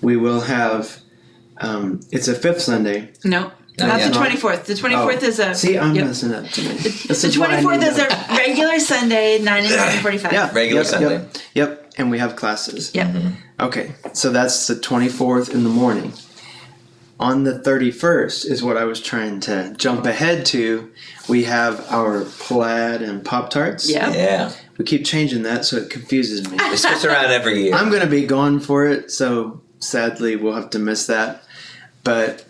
We 0.00 0.16
will 0.16 0.40
have, 0.40 0.98
um, 1.58 2.00
it's 2.10 2.26
a 2.26 2.34
fifth 2.34 2.62
Sunday. 2.62 3.12
No, 3.22 3.40
Not 3.42 3.52
not 3.78 3.98
yet. 4.00 4.12
the 4.12 4.18
twenty 4.18 4.36
fourth. 4.36 4.64
The 4.64 4.74
twenty 4.74 4.96
fourth 4.96 5.22
is 5.22 5.38
a 5.40 5.50
Oh. 5.50 5.52
See, 5.52 5.76
I'm 5.78 5.94
yep. 5.94 6.06
messing 6.06 6.32
up 6.32 6.46
today. 6.46 6.74
The 6.74 7.12
is 7.12 7.38
why 7.38 7.46
I 7.46 7.60
twenty 7.60 7.62
fourth 7.62 7.82
is 7.82 7.98
a 7.98 8.08
regular 8.34 8.78
Sunday, 8.80 9.38
nine 9.40 9.64
and 9.64 9.72
seven 9.72 10.00
forty 10.00 10.18
five. 10.18 10.32
yeah, 10.32 10.50
Regular 10.54 10.80
yep, 10.80 10.86
Sunday. 10.86 11.14
Yep, 11.16 11.36
yep, 11.54 11.92
and 11.98 12.10
we 12.10 12.18
have 12.18 12.34
classes. 12.36 12.94
Yep. 12.94 13.14
Okay, 13.60 13.92
so 14.14 14.30
that's 14.30 14.68
the 14.68 14.74
24th 14.76 15.52
in 15.52 15.64
the 15.64 15.70
morning. 15.70 16.12
On 17.20 17.42
the 17.42 17.58
31st 17.58 18.46
is 18.48 18.62
what 18.62 18.76
I 18.76 18.84
was 18.84 19.00
trying 19.00 19.40
to 19.40 19.74
jump 19.76 20.06
ahead 20.06 20.46
to. 20.46 20.92
We 21.28 21.42
have 21.44 21.84
our 21.90 22.22
plaid 22.24 23.02
and 23.02 23.24
Pop 23.24 23.50
Tarts. 23.50 23.90
Yeah. 23.90 24.12
Yeah. 24.12 24.52
We 24.78 24.84
keep 24.84 25.04
changing 25.04 25.42
that 25.42 25.64
so 25.64 25.76
it 25.76 25.90
confuses 25.90 26.48
me. 26.48 26.56
It 26.60 26.78
switches 26.78 27.04
around 27.04 27.26
every 27.26 27.64
year. 27.64 27.74
I'm 27.74 27.90
going 27.90 28.02
to 28.02 28.08
be 28.08 28.24
gone 28.24 28.60
for 28.60 28.86
it, 28.86 29.10
so 29.10 29.60
sadly 29.80 30.36
we'll 30.36 30.54
have 30.54 30.70
to 30.70 30.78
miss 30.78 31.06
that. 31.06 31.42
But 32.04 32.44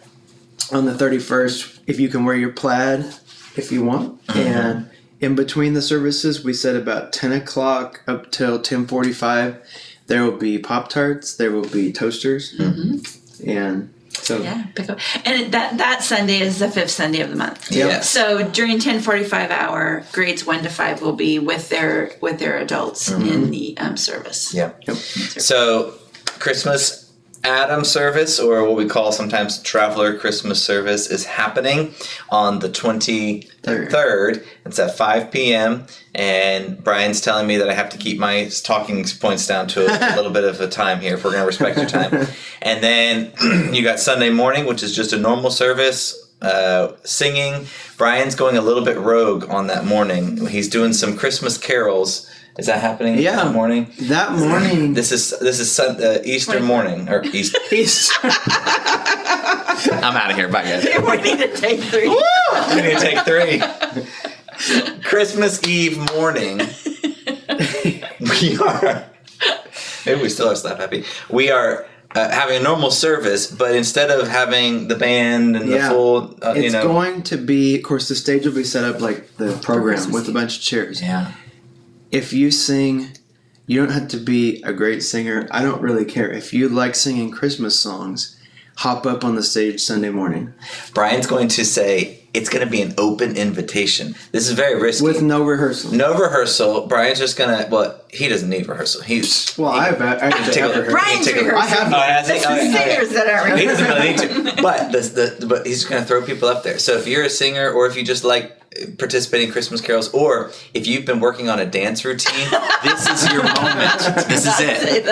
on 0.71 0.85
the 0.85 0.93
31st, 0.93 1.81
if 1.87 1.99
you 1.99 2.09
can 2.09 2.25
wear 2.25 2.37
your 2.37 2.53
plaid 2.53 3.15
if 3.59 3.73
you 3.73 3.83
want. 3.83 4.25
Mm-hmm. 4.27 4.39
And 4.39 4.91
in 5.21 5.35
between 5.35 5.75
the 5.75 5.83
services, 5.83 6.45
we 6.45 6.55
said 6.55 6.77
about 6.77 7.13
10 7.13 7.33
o'clock 7.33 8.03
up 8.07 8.31
till 8.31 8.53
1045, 8.53 9.61
there 10.07 10.23
will 10.23 10.39
be 10.39 10.59
Pop 10.59 10.89
Tarts, 10.89 11.35
there 11.35 11.51
will 11.51 11.69
be 11.69 11.93
toasters. 11.93 12.57
Mm-hmm. 12.57 13.51
And 13.51 13.93
so, 14.15 14.43
Yeah, 14.43 14.67
pick 14.75 14.91
up. 14.91 14.99
And 15.25 15.53
that 15.53 15.79
that 15.79 16.03
Sunday 16.03 16.41
is 16.41 16.59
the 16.59 16.71
fifth 16.71 16.91
Sunday 16.91 17.21
of 17.21 17.31
the 17.31 17.37
month. 17.37 17.71
Yes. 17.71 18.11
So 18.11 18.49
during 18.49 18.79
ten 18.79 19.01
forty 19.01 19.25
five 19.25 19.51
hour, 19.51 20.05
grades 20.13 20.45
one 20.45 20.63
to 20.63 20.71
five 20.71 21.03
will 21.03 21.13
be 21.13 21.39
with 21.39 21.69
their 21.69 22.13
with 22.21 22.39
their 22.39 22.59
adults 22.59 23.11
in 23.11 23.51
the 23.51 23.77
um, 23.79 23.97
service. 23.97 24.53
Yeah. 24.55 24.73
So 24.95 25.95
Christmas 26.39 26.98
Adam 27.49 27.83
service, 27.83 28.39
or 28.39 28.63
what 28.63 28.77
we 28.77 28.85
call 28.85 29.11
sometimes 29.11 29.63
Traveler 29.63 30.19
Christmas 30.19 30.63
service, 30.63 31.11
is 31.11 31.25
happening 31.25 31.95
on 32.29 32.59
the 32.59 32.69
23rd. 32.69 34.45
It's 34.67 34.79
at 34.79 34.95
5 34.95 35.31
p.m. 35.31 35.87
And 36.15 36.85
Brian's 36.85 37.23
telling 37.23 37.47
me 37.47 37.57
that 37.57 37.71
I 37.71 37.73
have 37.73 37.89
to 37.89 37.97
keep 37.97 38.19
my 38.19 38.51
talking 38.63 39.03
points 39.19 39.47
down 39.47 39.67
to 39.69 39.87
a, 39.87 40.15
a 40.15 40.17
little 40.17 40.31
bit 40.31 40.45
of 40.45 40.61
a 40.61 40.69
time 40.69 41.01
here 41.01 41.15
if 41.15 41.25
we're 41.25 41.31
going 41.31 41.43
to 41.43 41.47
respect 41.47 41.79
your 41.79 41.87
time. 41.87 42.27
and 42.63 42.83
then 42.85 43.33
you 43.75 43.83
got 43.83 43.99
Sunday 43.99 44.29
morning, 44.29 44.67
which 44.67 44.83
is 44.83 44.95
just 44.95 45.15
a 45.15 45.19
normal 45.19 45.51
service. 45.51 46.27
Uh, 46.41 46.95
singing. 47.03 47.67
Brian's 47.97 48.37
going 48.37 48.57
a 48.57 48.61
little 48.61 48.85
bit 48.85 48.97
rogue 48.97 49.51
on 49.51 49.67
that 49.67 49.85
morning. 49.85 50.47
He's 50.47 50.69
doing 50.69 50.93
some 50.93 51.17
Christmas 51.17 51.59
carols. 51.59 52.31
Is 52.59 52.67
that 52.67 52.81
happening? 52.81 53.19
Yeah. 53.19 53.37
that 53.37 53.53
morning. 53.53 53.87
That 54.03 54.33
morning, 54.33 54.93
This 54.99 55.13
is 55.13 55.31
this 55.39 55.61
is 55.61 55.71
sun, 55.71 56.03
uh, 56.03 56.19
Easter 56.25 56.61
morning 56.61 57.09
or 57.09 57.23
Easter. 57.33 57.59
he's 57.71 58.11
I'm 59.93 60.17
out 60.17 60.31
of 60.31 60.37
here. 60.37 60.49
Bye 60.49 60.65
guys. 60.65 60.85
we 61.03 61.17
need 61.23 61.39
to 61.39 61.49
take 61.57 61.81
three. 61.81 62.09
We 62.09 62.83
need 62.83 62.99
to 62.99 63.01
take 63.01 63.21
three. 63.25 63.63
Christmas 65.05 65.63
Eve 65.67 65.99
morning. 66.15 66.61
We 68.41 68.59
are. 68.59 69.05
Maybe 70.05 70.23
we 70.23 70.29
still 70.29 70.49
are 70.49 70.57
slap 70.57 70.79
happy. 70.79 71.05
We 71.31 71.51
are 71.51 71.87
uh, 72.15 72.29
having 72.31 72.57
a 72.57 72.63
normal 72.63 72.91
service, 72.91 73.47
but 73.51 73.75
instead 73.75 74.11
of 74.11 74.27
having 74.27 74.89
the 74.89 74.97
band 74.97 75.57
and 75.57 75.71
the 75.71 75.81
full, 75.83 76.35
uh, 76.43 76.55
it's 76.57 76.65
you 76.65 76.71
know, 76.73 76.83
going 76.83 77.23
to 77.25 77.37
be. 77.37 77.77
Of 77.77 77.83
course, 77.85 78.09
the 78.09 78.15
stage 78.17 78.45
will 78.47 78.55
be 78.55 78.65
set 78.65 78.85
up 78.85 79.01
like 79.01 79.37
the 79.37 79.57
program 79.63 80.11
with 80.11 80.29
a 80.29 80.33
bunch 80.33 80.57
of 80.57 80.63
chairs. 80.63 81.01
yeah, 81.03 81.33
If 82.11 82.33
you 82.33 82.51
sing, 82.51 83.09
you 83.67 83.79
don't 83.79 83.93
have 83.93 84.09
to 84.09 84.17
be 84.17 84.63
a 84.63 84.73
great 84.73 85.03
singer. 85.03 85.47
I 85.51 85.63
don't 85.63 85.83
really 85.83 86.05
care. 86.05 86.31
If 86.31 86.53
you 86.53 86.69
like 86.69 86.95
singing 86.95 87.31
Christmas 87.31 87.79
songs, 87.79 88.39
hop 88.79 89.07
up 89.07 89.25
on 89.25 89.35
the 89.35 89.43
stage 89.43 89.81
Sunday 89.81 90.11
morning 90.11 90.55
Brian's 90.95 91.27
going 91.27 91.49
to 91.49 91.65
say 91.65 92.18
it's 92.35 92.49
going 92.51 92.65
to 92.65 92.71
be 92.71 92.83
an 92.83 92.95
open 92.99 93.37
invitation. 93.37 94.15
This 94.33 94.47
is 94.49 94.53
very 94.53 94.81
risky. 94.81 95.05
with 95.05 95.23
no 95.23 95.45
rehearsal. 95.45 95.93
no 95.93 96.15
rehearsal. 96.19 96.87
Brian's 96.87 97.19
just 97.19 97.37
gonna. 97.39 97.67
Well, 97.71 97.99
he 98.11 98.29
doesn't 98.29 98.49
need 98.51 98.69
rehearsal. 98.69 99.03
He's 99.03 99.57
Well, 99.57 99.73
he- 99.73 99.79
I've, 99.79 100.01
I 100.01 100.31
have 100.35 100.45
Take 100.53 100.65
a 100.65 100.69
to 100.73 100.79
look. 100.81 100.89
Brian's 100.91 101.27
Take 101.27 101.37
a 101.37 101.41
look. 101.45 101.55
I 101.55 101.67
have. 101.67 101.93
Oh, 101.93 101.97
has 101.99 102.29
he? 102.29 102.35
It's 102.35 102.47
the 102.47 102.55
yeah, 102.55 102.63
yeah. 102.63 102.85
singers 102.87 103.11
that 103.15 103.27
aren't 103.29 103.59
He 103.61 103.65
doesn't 103.67 103.87
really 103.87 104.09
need 104.11 104.19
to. 104.19 104.49
But 104.63 104.93
the, 104.93 105.37
the 105.39 105.47
but 105.47 105.67
he's 105.67 105.85
going 105.85 106.03
to 106.03 106.07
throw 106.09 106.23
people 106.25 106.49
up 106.49 106.63
there. 106.65 106.79
So 106.79 106.97
if 106.99 107.07
you're 107.07 107.25
a 107.25 107.31
singer, 107.31 107.71
or 107.71 107.87
if 107.87 107.97
you 107.97 108.03
just 108.05 108.25
like 108.25 108.55
participating 108.99 109.47
in 109.49 109.53
Christmas 109.53 109.81
carols, 109.81 110.13
or 110.13 110.51
if 110.75 110.87
you've 110.87 111.05
been 111.07 111.21
working 111.21 111.49
on 111.49 111.59
a 111.61 111.67
dance 111.67 112.05
routine, 112.05 112.49
this 112.85 113.09
is 113.09 113.33
your 113.33 113.43
moment. 113.45 113.99
This 114.29 114.47
is 114.47 114.61
it. 114.61 115.09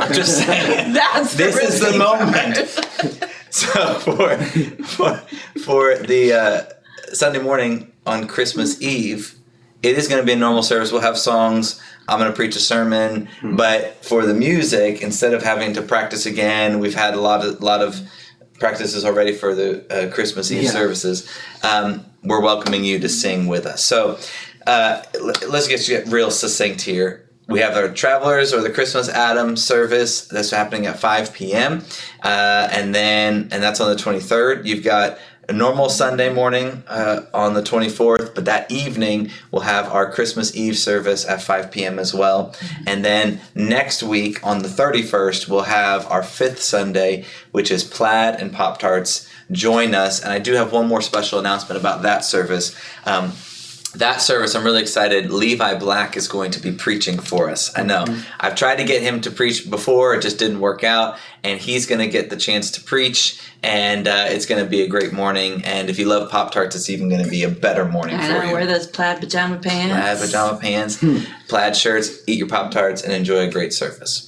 I'm 0.00 0.12
just 0.12 0.38
saying. 0.46 0.92
That's 0.92 1.34
This 1.34 1.56
is 1.56 1.80
the 1.80 1.86
risky 1.86 1.98
moment. 1.98 3.39
So 3.50 3.94
for 3.98 4.36
for 4.84 5.16
for 5.64 5.96
the 5.96 6.32
uh, 6.32 7.12
Sunday 7.12 7.40
morning 7.40 7.90
on 8.06 8.26
Christmas 8.28 8.80
Eve, 8.80 9.34
it 9.82 9.98
is 9.98 10.08
going 10.08 10.20
to 10.22 10.26
be 10.26 10.32
a 10.32 10.36
normal 10.36 10.62
service. 10.62 10.92
We'll 10.92 11.00
have 11.00 11.18
songs. 11.18 11.80
I'm 12.08 12.18
going 12.18 12.30
to 12.30 12.36
preach 12.36 12.56
a 12.56 12.60
sermon, 12.60 13.28
but 13.42 14.04
for 14.04 14.26
the 14.26 14.34
music, 14.34 15.00
instead 15.02 15.32
of 15.34 15.42
having 15.42 15.72
to 15.74 15.82
practice 15.82 16.26
again, 16.26 16.78
we've 16.80 16.94
had 16.94 17.14
a 17.14 17.20
lot 17.20 17.44
of 17.44 17.60
lot 17.62 17.82
of 17.82 18.00
practices 18.58 19.04
already 19.04 19.32
for 19.32 19.54
the 19.54 19.86
uh, 20.08 20.12
Christmas 20.12 20.50
Eve 20.52 20.64
Yeah. 20.64 20.70
services. 20.70 21.28
Um, 21.62 22.04
we're 22.22 22.40
welcoming 22.42 22.84
you 22.84 22.98
to 23.00 23.08
sing 23.08 23.46
with 23.48 23.64
us. 23.66 23.82
So 23.82 24.18
uh, 24.66 25.02
let's 25.48 25.66
get 25.68 26.06
real 26.08 26.30
succinct 26.30 26.82
here. 26.82 27.29
We 27.50 27.58
have 27.58 27.76
our 27.76 27.88
travelers 27.88 28.54
or 28.54 28.62
the 28.62 28.70
Christmas 28.70 29.08
Adam 29.08 29.56
service 29.56 30.28
that's 30.28 30.52
happening 30.52 30.86
at 30.86 31.00
5 31.00 31.32
p.m. 31.32 31.84
Uh, 32.22 32.68
and 32.70 32.94
then 32.94 33.48
and 33.50 33.60
that's 33.60 33.80
on 33.80 33.90
the 33.90 34.00
23rd. 34.00 34.66
You've 34.66 34.84
got 34.84 35.18
a 35.48 35.52
normal 35.52 35.88
Sunday 35.88 36.32
morning 36.32 36.84
uh, 36.86 37.22
on 37.34 37.54
the 37.54 37.60
24th, 37.60 38.36
but 38.36 38.44
that 38.44 38.70
evening 38.70 39.32
we'll 39.50 39.62
have 39.62 39.88
our 39.88 40.12
Christmas 40.12 40.54
Eve 40.54 40.78
service 40.78 41.26
at 41.26 41.42
5 41.42 41.72
p.m. 41.72 41.98
as 41.98 42.14
well. 42.14 42.54
And 42.86 43.04
then 43.04 43.40
next 43.56 44.04
week 44.04 44.46
on 44.46 44.60
the 44.60 44.68
31st, 44.68 45.48
we'll 45.48 45.62
have 45.62 46.06
our 46.06 46.22
fifth 46.22 46.62
Sunday, 46.62 47.24
which 47.50 47.72
is 47.72 47.82
Plaid 47.82 48.36
and 48.36 48.52
Pop 48.52 48.78
Tarts. 48.78 49.28
Join 49.50 49.92
us. 49.96 50.22
And 50.22 50.32
I 50.32 50.38
do 50.38 50.52
have 50.52 50.72
one 50.72 50.86
more 50.86 51.02
special 51.02 51.40
announcement 51.40 51.80
about 51.80 52.02
that 52.02 52.24
service. 52.24 52.76
Um, 53.04 53.32
that 53.96 54.20
service, 54.20 54.54
I'm 54.54 54.64
really 54.64 54.80
excited. 54.82 55.30
Levi 55.30 55.74
Black 55.78 56.16
is 56.16 56.28
going 56.28 56.50
to 56.52 56.60
be 56.60 56.72
preaching 56.72 57.18
for 57.18 57.50
us. 57.50 57.76
I 57.76 57.82
know. 57.82 58.04
I've 58.38 58.54
tried 58.54 58.76
to 58.76 58.84
get 58.84 59.02
him 59.02 59.20
to 59.22 59.30
preach 59.30 59.68
before, 59.68 60.14
it 60.14 60.22
just 60.22 60.38
didn't 60.38 60.60
work 60.60 60.84
out. 60.84 61.18
And 61.42 61.58
he's 61.60 61.86
going 61.86 62.00
to 62.00 62.06
get 62.06 62.30
the 62.30 62.36
chance 62.36 62.70
to 62.72 62.82
preach, 62.82 63.40
and 63.62 64.06
uh, 64.06 64.26
it's 64.28 64.46
going 64.46 64.62
to 64.62 64.68
be 64.68 64.82
a 64.82 64.86
great 64.88 65.12
morning. 65.12 65.64
And 65.64 65.88
if 65.88 65.98
you 65.98 66.04
love 66.06 66.30
Pop 66.30 66.52
Tarts, 66.52 66.76
it's 66.76 66.90
even 66.90 67.08
going 67.08 67.24
to 67.24 67.30
be 67.30 67.42
a 67.44 67.48
better 67.48 67.84
morning 67.84 68.16
I 68.16 68.26
for 68.26 68.32
know, 68.34 68.42
you. 68.44 68.52
wear 68.52 68.66
those 68.66 68.86
plaid 68.86 69.20
pajama 69.20 69.58
pants. 69.58 69.94
plaid 69.94 70.18
pajama 70.18 70.58
pants, 70.60 71.04
plaid 71.48 71.76
shirts, 71.76 72.22
eat 72.26 72.38
your 72.38 72.48
Pop 72.48 72.70
Tarts, 72.70 73.02
and 73.02 73.12
enjoy 73.12 73.48
a 73.48 73.50
great 73.50 73.72
service. 73.72 74.26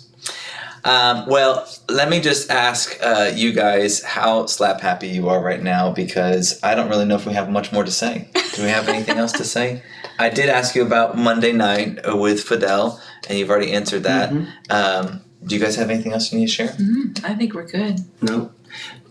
Um, 0.85 1.27
well, 1.29 1.69
let 1.89 2.09
me 2.09 2.21
just 2.21 2.51
ask 2.51 2.99
uh, 3.03 3.31
you 3.35 3.53
guys 3.53 4.03
how 4.03 4.47
slap 4.47 4.81
happy 4.81 5.07
you 5.09 5.29
are 5.29 5.41
right 5.41 5.63
now 5.63 5.93
because 5.93 6.59
I 6.65 6.75
don't 6.75 6.89
really 6.89 7.05
know 7.05 7.15
if 7.15 7.25
we 7.27 7.35
have 7.35 7.49
much 7.49 7.73
more 7.73 7.85
to 7.85 7.91
say. 7.93 8.29
Do 8.53 8.63
we 8.63 8.69
have 8.69 8.89
anything 8.89 9.17
else 9.19 9.33
to 9.33 9.45
say? 9.45 9.83
I 10.19 10.29
did 10.29 10.49
ask 10.49 10.75
you 10.75 10.83
about 10.83 11.17
Monday 11.17 11.53
night 11.53 12.01
with 12.05 12.43
Fidel, 12.43 13.01
and 13.29 13.39
you've 13.39 13.51
already 13.51 13.73
answered 13.73 14.03
that. 14.05 14.33
Um, 14.71 15.23
do 15.47 15.55
you 15.57 15.61
guys 15.61 15.77
have 15.77 15.91
anything 15.91 16.13
else 16.13 16.33
you 16.33 16.39
need 16.39 16.47
to 16.47 16.53
share? 16.53 16.77
I 17.25 17.35
think 17.35 17.55
we're 17.55 17.67
good. 17.67 18.01
No. 18.21 18.53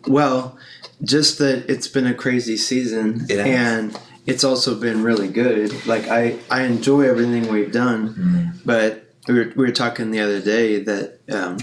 Well, 0.08 0.58
just 1.04 1.40
that 1.40 1.70
it's 1.70 1.88
been 1.88 2.08
a 2.08 2.14
crazy 2.14 2.56
season 2.58 3.26
It 3.30 3.40
has. 3.40 3.48
and 3.48 4.00
it's 4.26 4.44
also 4.44 4.80
been 4.80 5.04
really 5.04 5.28
good. 5.28 5.86
Like 5.86 6.08
I, 6.08 6.38
I 6.50 6.64
enjoy 6.64 7.02
everything 7.02 7.52
we've 7.52 7.72
done, 7.72 8.54
but 8.64 9.14
we 9.28 9.34
were, 9.36 9.54
we 9.56 9.66
were 9.66 9.72
talking 9.72 10.12
the 10.12 10.20
other 10.22 10.42
day 10.42 10.82
that 10.84 11.20
um, 11.32 11.58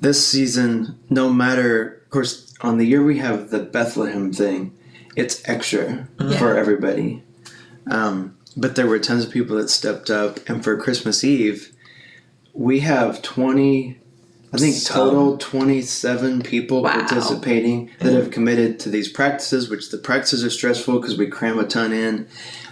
this 0.00 0.26
season, 0.26 0.98
no 1.10 1.30
matter, 1.32 2.02
of 2.04 2.10
course, 2.10 2.54
on 2.62 2.78
the 2.78 2.86
year 2.86 3.02
we 3.04 3.18
have 3.18 3.50
the 3.50 3.58
Bethlehem 3.60 4.32
thing, 4.32 4.75
it's 5.16 5.42
extra 5.48 6.06
for 6.38 6.56
everybody. 6.56 7.22
Um, 7.90 8.36
but 8.56 8.76
there 8.76 8.86
were 8.86 8.98
tons 8.98 9.24
of 9.24 9.30
people 9.32 9.56
that 9.56 9.68
stepped 9.70 10.10
up, 10.10 10.38
and 10.48 10.62
for 10.62 10.76
Christmas 10.76 11.24
Eve, 11.24 11.72
we 12.54 12.80
have 12.80 13.22
twenty. 13.22 13.98
I 14.52 14.58
think 14.58 14.82
total 14.84 15.36
27 15.36 16.40
people 16.42 16.82
Wow. 16.82 16.92
participating 16.92 17.90
that 17.98 18.12
have 18.14 18.30
committed 18.30 18.78
to 18.80 18.88
these 18.88 19.08
practices, 19.08 19.68
which 19.68 19.90
the 19.90 19.98
practices 19.98 20.44
are 20.44 20.50
stressful 20.50 21.00
because 21.00 21.18
we 21.18 21.26
cram 21.26 21.58
a 21.58 21.64
ton 21.66 21.92
in. 21.92 22.26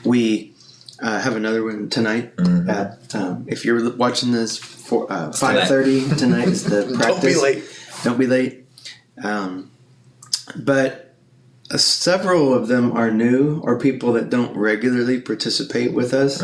We 0.04 0.54
uh, 1.02 1.20
have 1.20 1.36
another 1.36 1.62
one 1.64 1.90
tonight. 1.90 2.32
At, 2.68 3.14
um, 3.14 3.44
if 3.48 3.64
you're 3.66 3.94
watching 3.96 4.30
this 4.30 4.56
for 4.56 5.12
uh, 5.12 5.30
5.30 5.30 6.16
tonight 6.16 6.48
is 6.48 6.64
the 6.64 6.94
practice. 6.96 7.22
Don't 7.22 7.22
be 7.22 7.34
late. 7.42 7.64
Don't 8.04 8.18
be 8.18 8.26
late. 8.28 8.64
Um, 9.22 9.70
but 10.56 11.03
uh, 11.70 11.76
several 11.76 12.52
of 12.54 12.68
them 12.68 12.92
are 12.92 13.10
new 13.10 13.60
or 13.64 13.78
people 13.78 14.12
that 14.14 14.30
don't 14.30 14.56
regularly 14.56 15.20
participate 15.20 15.92
with 15.92 16.12
us. 16.14 16.42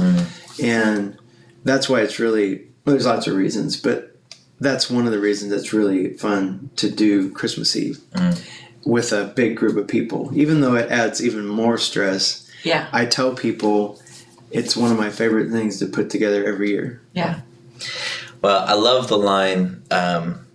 And 0.62 1.16
that's 1.64 1.88
why 1.88 2.00
it's 2.00 2.18
really, 2.18 2.66
well, 2.84 2.94
there's 2.94 3.06
lots 3.06 3.26
of 3.26 3.34
reasons, 3.36 3.76
but 3.80 4.16
that's 4.60 4.90
one 4.90 5.06
of 5.06 5.12
the 5.12 5.18
reasons 5.20 5.52
it's 5.52 5.72
really 5.72 6.14
fun 6.14 6.70
to 6.76 6.90
do 6.90 7.30
Christmas 7.32 7.74
Eve 7.76 7.98
with 8.84 9.12
a 9.12 9.24
big 9.24 9.56
group 9.56 9.76
of 9.76 9.88
people. 9.88 10.30
Even 10.34 10.60
though 10.60 10.74
it 10.74 10.90
adds 10.90 11.24
even 11.24 11.46
more 11.46 11.78
stress, 11.78 12.46
Yeah. 12.62 12.88
I 12.92 13.06
tell 13.06 13.34
people 13.34 14.00
it's 14.50 14.76
one 14.76 14.90
of 14.90 14.98
my 14.98 15.10
favorite 15.10 15.50
things 15.50 15.78
to 15.78 15.86
put 15.86 16.10
together 16.10 16.44
every 16.44 16.70
year. 16.70 17.00
Yeah. 17.14 17.40
Well, 18.42 18.64
I 18.66 18.74
love 18.74 19.08
the 19.08 19.18
line. 19.18 19.82
Um, 19.90 20.46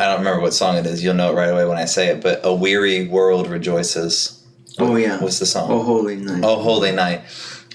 I 0.00 0.06
don't 0.06 0.18
remember 0.18 0.40
what 0.40 0.54
song 0.54 0.76
it 0.76 0.86
is. 0.86 1.02
You'll 1.02 1.14
know 1.14 1.32
it 1.32 1.36
right 1.36 1.50
away 1.50 1.64
when 1.64 1.78
I 1.78 1.84
say 1.84 2.08
it. 2.08 2.22
But 2.22 2.40
a 2.44 2.52
weary 2.52 3.06
world 3.06 3.46
rejoices. 3.46 4.44
Oh, 4.78 4.96
yeah. 4.96 5.20
What's 5.20 5.38
the 5.38 5.46
song? 5.46 5.70
Oh, 5.70 5.82
holy 5.82 6.16
night. 6.16 6.42
Oh, 6.44 6.62
Holy 6.62 6.92
Night. 6.92 7.22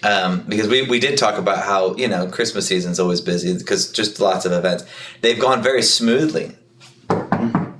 Um, 0.03 0.43
because 0.47 0.67
we, 0.67 0.83
we 0.83 0.99
did 0.99 1.17
talk 1.17 1.37
about 1.37 1.63
how, 1.63 1.95
you 1.95 2.07
know, 2.07 2.27
Christmas 2.27 2.67
season's 2.67 2.99
always 2.99 3.21
busy 3.21 3.57
because 3.57 3.91
just 3.91 4.19
lots 4.19 4.45
of 4.45 4.51
events. 4.51 4.83
They've 5.21 5.39
gone 5.39 5.61
very 5.63 5.81
smoothly 5.81 6.55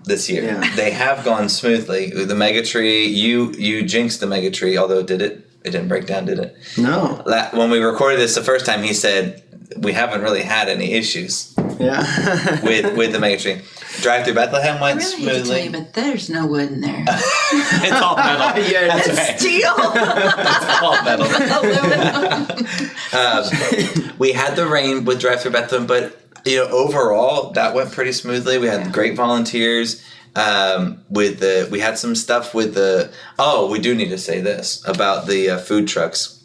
this 0.06 0.30
year. 0.30 0.44
Yeah. 0.44 0.76
They 0.76 0.92
have 0.92 1.24
gone 1.24 1.50
smoothly. 1.50 2.10
The 2.10 2.36
Mega 2.36 2.64
Tree, 2.64 3.06
you 3.06 3.52
you 3.54 3.84
jinxed 3.84 4.20
the 4.20 4.28
Mega 4.28 4.50
Tree, 4.50 4.78
although 4.78 5.04
did 5.04 5.22
it 5.22 5.48
it 5.64 5.72
didn't 5.72 5.90
break 5.90 6.08
down, 6.08 6.26
did 6.26 6.40
it? 6.40 6.56
No. 6.78 7.22
When 7.54 7.70
we 7.70 7.80
recorded 7.80 8.20
this 8.20 8.36
the 8.36 8.44
first 8.44 8.66
time, 8.66 8.84
he 8.84 8.94
said 8.94 9.44
we 9.78 9.94
haven't 9.94 10.22
really 10.22 10.44
had 10.44 10.70
any 10.70 10.94
issues 10.94 11.57
Yeah. 11.80 12.62
with 12.64 12.98
with 12.98 13.12
the 13.12 13.20
Mega 13.20 13.42
Tree. 13.42 13.62
Drive 14.02 14.26
through 14.26 14.36
Bethlehem 14.36 14.78
I 14.78 14.82
went 14.82 15.00
really 15.00 15.12
hate 15.12 15.18
to 15.18 15.26
tell 15.26 15.46
smoothly. 15.46 15.64
you, 15.64 15.72
but 15.72 15.94
there's 15.94 16.30
no 16.30 16.46
wood 16.46 16.72
in 16.72 16.82
there. 16.82 17.04
it's 17.08 18.02
all 18.02 18.16
metal. 18.16 18.64
Yeah, 18.72 18.88
That's 18.88 19.08
it's 19.08 19.18
right. 19.18 19.40
Steel. 19.40 19.74
It's 19.78 20.82
all 20.84 21.04
metal. 21.04 21.26
Aluminum. 21.26 22.68
Um, 23.14 24.14
we 24.20 24.34
had 24.34 24.56
the 24.56 24.68
rain 24.68 25.06
with 25.06 25.20
Drive 25.20 25.42
Through 25.42 25.52
Bethlehem, 25.52 25.88
but 25.88 26.22
you 26.46 26.58
know, 26.58 26.68
overall, 26.70 27.52
that 27.54 27.74
went 27.74 27.92
pretty 27.92 28.12
smoothly. 28.12 28.58
We 28.58 28.68
had 28.68 28.82
Yeah. 28.88 28.92
great 28.92 29.16
volunteers. 29.16 30.04
Um, 30.36 31.04
with 31.10 31.40
the, 31.40 31.68
we 31.72 31.80
had 31.80 31.98
some 31.98 32.14
stuff 32.16 32.54
with 32.54 32.76
the. 32.76 33.12
Oh, 33.40 33.70
we 33.72 33.80
do 33.80 33.96
need 33.96 34.10
to 34.10 34.18
say 34.20 34.40
this 34.40 34.84
about 34.88 35.26
the 35.28 35.50
uh, 35.52 35.58
food 35.58 35.88
trucks. 35.88 36.44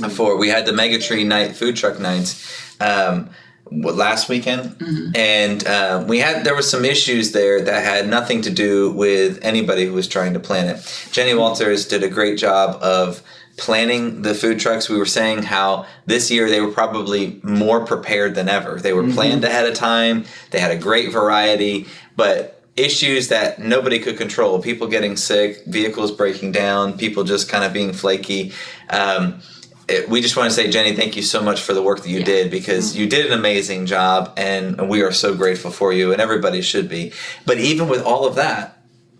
Before 0.00 0.36
we 0.36 0.48
had 0.50 0.66
the 0.66 0.72
Mega 0.72 0.98
Tree 0.98 1.24
Night 1.24 1.56
food 1.56 1.74
truck 1.76 1.98
nights. 1.98 2.76
Um, 2.80 3.24
what, 3.24 3.32
last 3.70 4.28
weekend, 4.28 4.76
and 5.14 5.66
um, 5.66 6.06
we 6.06 6.18
had 6.18 6.44
there 6.44 6.54
was 6.54 6.70
some 6.70 6.84
issues 6.84 7.32
there 7.32 7.60
that 7.60 7.84
had 7.84 8.08
nothing 8.08 8.42
to 8.42 8.50
do 8.50 8.92
with 8.92 9.38
anybody 9.42 9.84
who 9.84 9.92
was 9.92 10.08
trying 10.08 10.34
to 10.34 10.40
plan 10.40 10.68
it. 10.68 11.08
Jenny 11.12 11.34
Walters 11.34 11.86
did 11.86 12.02
a 12.02 12.08
great 12.08 12.38
job 12.38 12.80
of 12.82 13.22
planning 13.56 14.22
the 14.22 14.34
food 14.34 14.60
trucks. 14.60 14.88
We 14.88 14.98
were 14.98 15.06
saying 15.06 15.42
how 15.42 15.86
this 16.04 16.30
year 16.30 16.48
they 16.48 16.60
were 16.60 16.72
probably 16.72 17.40
more 17.42 17.84
prepared 17.84 18.34
than 18.34 18.48
ever. 18.48 18.78
They 18.78 18.92
were 18.92 19.10
planned 19.10 19.44
ahead 19.44 19.66
of 19.66 19.74
time. 19.74 20.26
They 20.50 20.60
had 20.60 20.70
a 20.70 20.78
great 20.78 21.10
variety, 21.10 21.86
but 22.16 22.56
issues 22.76 23.28
that 23.28 23.58
nobody 23.58 23.98
could 23.98 24.18
control 24.18 24.60
people 24.60 24.86
getting 24.86 25.16
sick 25.16 25.64
vehicles 25.64 26.12
breaking 26.12 26.52
down 26.52 26.96
people 26.98 27.24
just 27.24 27.48
kind 27.48 27.64
of 27.64 27.72
being 27.72 27.90
flaky 27.90 28.52
um, 28.90 29.40
it, 29.88 30.08
we 30.08 30.20
just 30.20 30.36
want 30.36 30.50
to 30.50 30.54
say 30.54 30.68
jenny 30.70 30.94
thank 30.96 31.16
you 31.16 31.22
so 31.22 31.40
much 31.42 31.60
for 31.62 31.72
the 31.74 31.82
work 31.82 32.02
that 32.02 32.08
you 32.08 32.18
Yeah. 32.20 32.24
did 32.24 32.50
because 32.50 32.96
you 32.96 33.06
did 33.08 33.26
an 33.26 33.32
amazing 33.32 33.86
job 33.86 34.32
and 34.36 34.88
we 34.88 35.02
are 35.02 35.12
so 35.12 35.34
grateful 35.34 35.70
for 35.70 35.92
you 35.92 36.12
and 36.12 36.20
everybody 36.20 36.60
should 36.62 36.88
be 36.88 37.12
but 37.44 37.58
even 37.58 37.88
with 37.88 38.02
all 38.02 38.26
of 38.26 38.34
that 38.36 38.78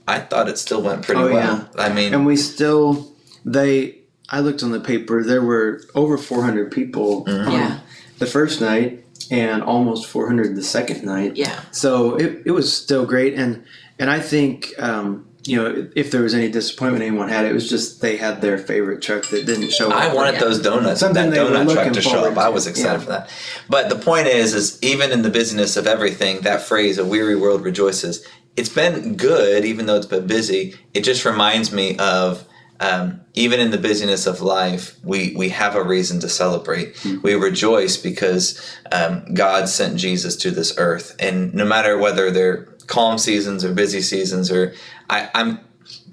i 0.08 0.18
thought 0.18 0.48
it 0.48 0.58
still 0.58 0.82
went 0.82 1.02
pretty 1.02 1.20
Oh, 1.20 1.32
well 1.32 1.68
i 1.78 1.88
mean 1.92 2.12
and 2.14 2.26
we 2.26 2.36
still 2.36 3.12
they 3.44 3.98
i 4.28 4.40
looked 4.40 4.62
on 4.62 4.72
the 4.72 4.80
paper 4.80 5.22
there 5.22 5.42
were 5.42 5.82
over 5.94 6.18
400 6.18 6.70
people 6.72 7.24
Mm-hmm. 7.24 7.50
Yeah. 7.50 7.78
the 8.18 8.26
first 8.26 8.60
night 8.60 9.04
and 9.30 9.62
almost 9.62 10.06
400 10.06 10.54
the 10.56 10.62
second 10.62 11.04
night 11.04 11.36
Yeah. 11.36 11.60
so 11.70 12.16
it, 12.16 12.42
it 12.46 12.50
was 12.50 12.72
still 12.72 13.06
great 13.06 13.34
and 13.34 13.64
and 13.98 14.10
i 14.10 14.20
think 14.20 14.72
um, 14.78 15.26
you 15.46 15.56
know 15.56 15.88
if 15.94 16.10
there 16.10 16.22
was 16.22 16.34
any 16.34 16.50
disappointment 16.50 17.02
anyone 17.04 17.28
had 17.28 17.44
it 17.44 17.52
was 17.52 17.68
just 17.68 18.00
they 18.00 18.16
had 18.16 18.40
their 18.40 18.58
favorite 18.58 19.02
truck 19.02 19.24
that 19.28 19.46
didn't 19.46 19.70
show 19.70 19.88
up 19.90 19.94
I 19.94 20.12
wanted 20.14 20.34
Yeah. 20.34 20.40
those 20.40 20.60
donuts, 20.60 21.00
Something 21.00 21.30
that 21.30 21.38
donut 21.38 21.72
truck 21.72 21.92
to 21.92 22.02
show 22.02 22.30
up. 22.30 22.36
I 22.38 22.48
was 22.48 22.66
excited 22.66 22.98
Yeah. 23.00 23.04
for 23.04 23.10
that. 23.10 23.30
But 23.68 23.88
the 23.88 23.96
point 23.96 24.26
is, 24.28 24.54
is 24.54 24.78
even 24.82 25.12
in 25.12 25.22
the 25.22 25.30
busyness 25.30 25.76
of 25.76 25.86
everything, 25.86 26.40
that 26.42 26.62
phrase 26.62 26.98
"a 26.98 27.04
weary 27.04 27.36
world 27.36 27.62
rejoices." 27.62 28.24
It's 28.56 28.68
been 28.70 29.16
good, 29.16 29.64
even 29.64 29.86
though 29.86 29.96
it's 29.96 30.06
been 30.06 30.26
busy. 30.26 30.74
It 30.94 31.02
just 31.04 31.24
reminds 31.24 31.72
me 31.72 31.96
of 31.98 32.44
um, 32.80 33.20
even 33.34 33.58
in 33.60 33.70
the 33.70 33.78
busyness 33.78 34.26
of 34.26 34.40
life, 34.42 34.96
we 35.02 35.34
we 35.36 35.48
have 35.50 35.74
a 35.74 35.82
reason 35.82 36.20
to 36.20 36.28
celebrate. 36.28 36.94
We 37.22 37.34
rejoice 37.34 37.96
because 37.96 38.60
um, 38.92 39.24
God 39.34 39.68
sent 39.68 39.96
Jesus 39.96 40.36
to 40.36 40.50
this 40.50 40.74
earth, 40.76 41.16
and 41.18 41.54
no 41.54 41.64
matter 41.64 41.96
whether 41.98 42.30
they're 42.30 42.68
calm 42.86 43.18
seasons 43.18 43.64
or 43.64 43.72
busy 43.72 44.00
seasons, 44.00 44.50
or 44.50 44.74
I, 45.10 45.28
I'm 45.34 45.60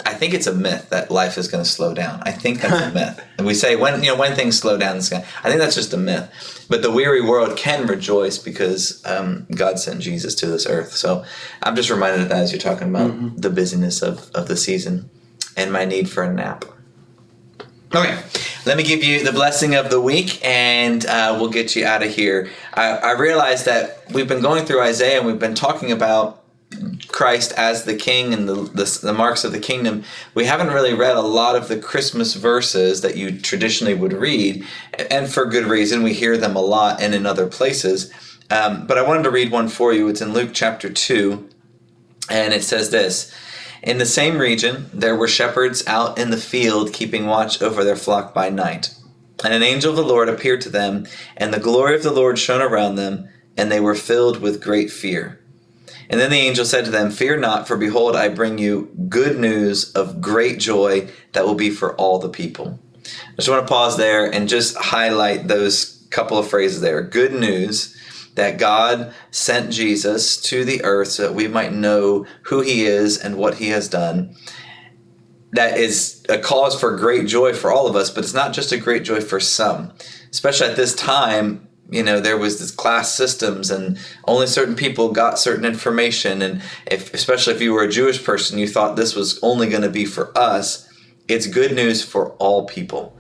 I 0.05 0.13
think 0.13 0.33
it's 0.33 0.47
a 0.47 0.53
myth 0.53 0.89
that 0.89 1.09
life 1.09 1.37
is 1.37 1.47
going 1.47 1.63
to 1.63 1.69
slow 1.69 1.93
down. 1.93 2.21
I 2.23 2.31
think 2.31 2.61
that's 2.61 2.81
a 2.81 2.91
myth. 2.93 3.23
And 3.37 3.47
we 3.47 3.53
say 3.53 3.75
when 3.75 4.03
you 4.03 4.11
know 4.11 4.17
when 4.17 4.35
things 4.35 4.57
slow 4.57 4.77
down, 4.77 4.97
it's 4.97 5.09
going. 5.09 5.23
I 5.43 5.49
think 5.49 5.59
that's 5.59 5.75
just 5.75 5.93
a 5.93 5.97
myth. 5.97 6.65
But 6.69 6.81
the 6.81 6.91
weary 6.91 7.21
world 7.21 7.57
can 7.57 7.87
rejoice 7.87 8.37
because 8.37 9.03
um, 9.05 9.47
God 9.55 9.79
sent 9.79 10.01
Jesus 10.01 10.35
to 10.35 10.47
this 10.47 10.65
earth. 10.65 10.93
So 10.93 11.23
I'm 11.61 11.75
just 11.75 11.89
reminded 11.89 12.21
of 12.21 12.29
that 12.29 12.39
as 12.39 12.51
you're 12.51 12.61
talking 12.61 12.89
about 12.89 13.41
the 13.41 13.49
busyness 13.49 14.01
of, 14.01 14.31
of 14.31 14.47
the 14.47 14.57
season 14.57 15.09
and 15.55 15.71
my 15.71 15.85
need 15.85 16.09
for 16.09 16.23
a 16.23 16.33
nap. 16.33 16.65
Okay, 17.95 18.19
let 18.65 18.75
me 18.75 18.83
give 18.83 19.03
you 19.03 19.23
the 19.23 19.31
blessing 19.31 19.75
of 19.75 19.91
the 19.91 20.01
week, 20.01 20.43
and 20.43 21.05
uh, 21.05 21.37
we'll 21.39 21.51
get 21.51 21.75
you 21.75 21.85
out 21.85 22.01
of 22.01 22.11
here. 22.11 22.49
I, 22.73 22.89
I 22.89 23.11
realize 23.11 23.65
that 23.65 24.11
we've 24.11 24.27
been 24.27 24.41
going 24.41 24.65
through 24.65 24.81
Isaiah, 24.81 25.19
and 25.19 25.27
we've 25.27 25.37
been 25.37 25.53
talking 25.53 25.91
about 25.91 26.42
Christ 27.07 27.53
as 27.57 27.83
the 27.83 27.95
King 27.95 28.33
and 28.33 28.47
the, 28.47 28.55
the 28.55 28.99
the 29.01 29.13
marks 29.13 29.43
of 29.43 29.51
the 29.51 29.59
kingdom. 29.59 30.03
We 30.33 30.45
haven't 30.45 30.73
really 30.73 30.93
read 30.93 31.15
a 31.15 31.21
lot 31.21 31.55
of 31.55 31.67
the 31.67 31.79
Christmas 31.79 32.35
verses 32.35 33.01
that 33.01 33.17
you 33.17 33.39
traditionally 33.39 33.93
would 33.93 34.13
read, 34.13 34.65
and 35.11 35.31
for 35.31 35.45
good 35.45 35.65
reason. 35.65 36.03
We 36.03 36.13
hear 36.13 36.37
them 36.37 36.55
a 36.55 36.61
lot 36.61 37.01
and 37.01 37.13
in 37.13 37.25
other 37.25 37.47
places. 37.47 38.11
Um, 38.49 38.85
but 38.87 38.97
I 38.97 39.07
wanted 39.07 39.23
to 39.23 39.31
read 39.31 39.51
one 39.51 39.67
for 39.67 39.93
you. 39.93 40.07
It's 40.07 40.21
in 40.21 40.33
Luke 40.33 40.51
chapter 40.53 40.89
two, 40.89 41.49
and 42.29 42.53
it 42.53 42.63
says 42.63 42.89
this. 42.89 43.33
In 43.81 43.97
the 43.97 44.05
same 44.05 44.37
region, 44.37 44.89
there 44.93 45.15
were 45.15 45.27
shepherds 45.27 45.85
out 45.87 46.17
in 46.17 46.29
the 46.29 46.37
field 46.37 46.93
keeping 46.93 47.25
watch 47.25 47.61
over 47.61 47.83
their 47.83 47.97
flock 47.97 48.33
by 48.33 48.49
night. 48.49 48.93
And 49.43 49.53
an 49.53 49.63
angel 49.63 49.89
of 49.89 49.97
the 49.97 50.03
Lord 50.03 50.29
appeared 50.29 50.61
to 50.61 50.69
them, 50.69 51.05
and 51.35 51.53
the 51.53 51.59
glory 51.59 51.95
of 51.95 52.03
the 52.03 52.11
Lord 52.11 52.39
shone 52.39 52.61
around 52.61 52.95
them, 52.95 53.27
and 53.57 53.69
they 53.69 53.81
were 53.81 53.95
filled 53.95 54.39
with 54.39 54.63
great 54.63 54.89
fear. 54.89 55.42
And 56.13 56.21
then 56.21 56.29
the 56.29 56.37
angel 56.37 56.63
said 56.63 56.85
to 56.85 56.91
them, 56.91 57.09
Fear 57.09 57.37
not, 57.37 57.67
for 57.67 57.75
behold, 57.75 58.15
I 58.15 58.29
bring 58.29 58.59
you 58.59 58.91
good 59.09 59.39
news 59.39 59.91
of 59.93 60.21
great 60.21 60.59
joy 60.59 61.09
that 61.31 61.43
will 61.43 61.55
be 61.55 61.71
for 61.71 61.95
all 61.95 62.19
the 62.19 62.29
people. 62.29 62.79
I 63.03 63.35
just 63.37 63.49
want 63.49 63.65
to 63.65 63.73
pause 63.73 63.97
there 63.97 64.31
and 64.31 64.47
just 64.47 64.77
highlight 64.77 65.47
those 65.47 66.05
couple 66.11 66.37
of 66.37 66.47
phrases 66.47 66.81
there. 66.81 67.01
Good 67.01 67.33
news 67.33 67.97
that 68.35 68.59
God 68.59 69.11
sent 69.31 69.71
Jesus 69.71 70.39
to 70.43 70.63
the 70.63 70.83
earth 70.83 71.07
so 71.07 71.23
that 71.23 71.33
we 71.33 71.47
might 71.47 71.73
know 71.73 72.27
who 72.43 72.61
he 72.61 72.85
is 72.85 73.17
and 73.17 73.35
what 73.35 73.55
he 73.55 73.69
has 73.69 73.89
done. 73.89 74.35
That 75.53 75.79
is 75.79 76.23
a 76.29 76.37
cause 76.37 76.79
for 76.79 76.95
great 76.95 77.25
joy 77.25 77.53
for 77.53 77.71
all 77.71 77.87
of 77.87 77.95
us, 77.95 78.11
but 78.11 78.23
it's 78.23 78.35
not 78.35 78.53
just 78.53 78.71
a 78.71 78.77
great 78.77 79.03
joy 79.03 79.19
for 79.19 79.39
some. 79.39 79.91
Especially 80.29 80.67
at 80.67 80.75
this 80.75 80.93
time, 80.93 81.67
you 81.89 82.03
know, 82.03 82.19
there 82.19 82.37
was 82.37 82.59
this 82.59 82.71
class 82.71 83.13
systems 83.13 83.69
and 83.69 83.99
only 84.27 84.47
certain 84.47 84.75
people 84.75 85.11
got 85.11 85.37
certain 85.37 85.65
information 85.65 86.41
and 86.41 86.61
if 86.85 87.13
especially 87.13 87.53
if 87.53 87.61
you 87.61 87.73
were 87.73 87.83
a 87.83 87.91
Jewish 87.91 88.23
person, 88.23 88.57
you 88.57 88.67
thought 88.67 88.95
this 88.95 89.15
was 89.15 89.39
only 89.43 89.69
going 89.69 89.83
to 89.83 89.89
be 89.89 90.05
for 90.05 90.35
us. 90.37 90.89
It's 91.27 91.47
good 91.47 91.73
news 91.73 92.03
for 92.03 92.31
all 92.33 92.65
people. 92.65 93.17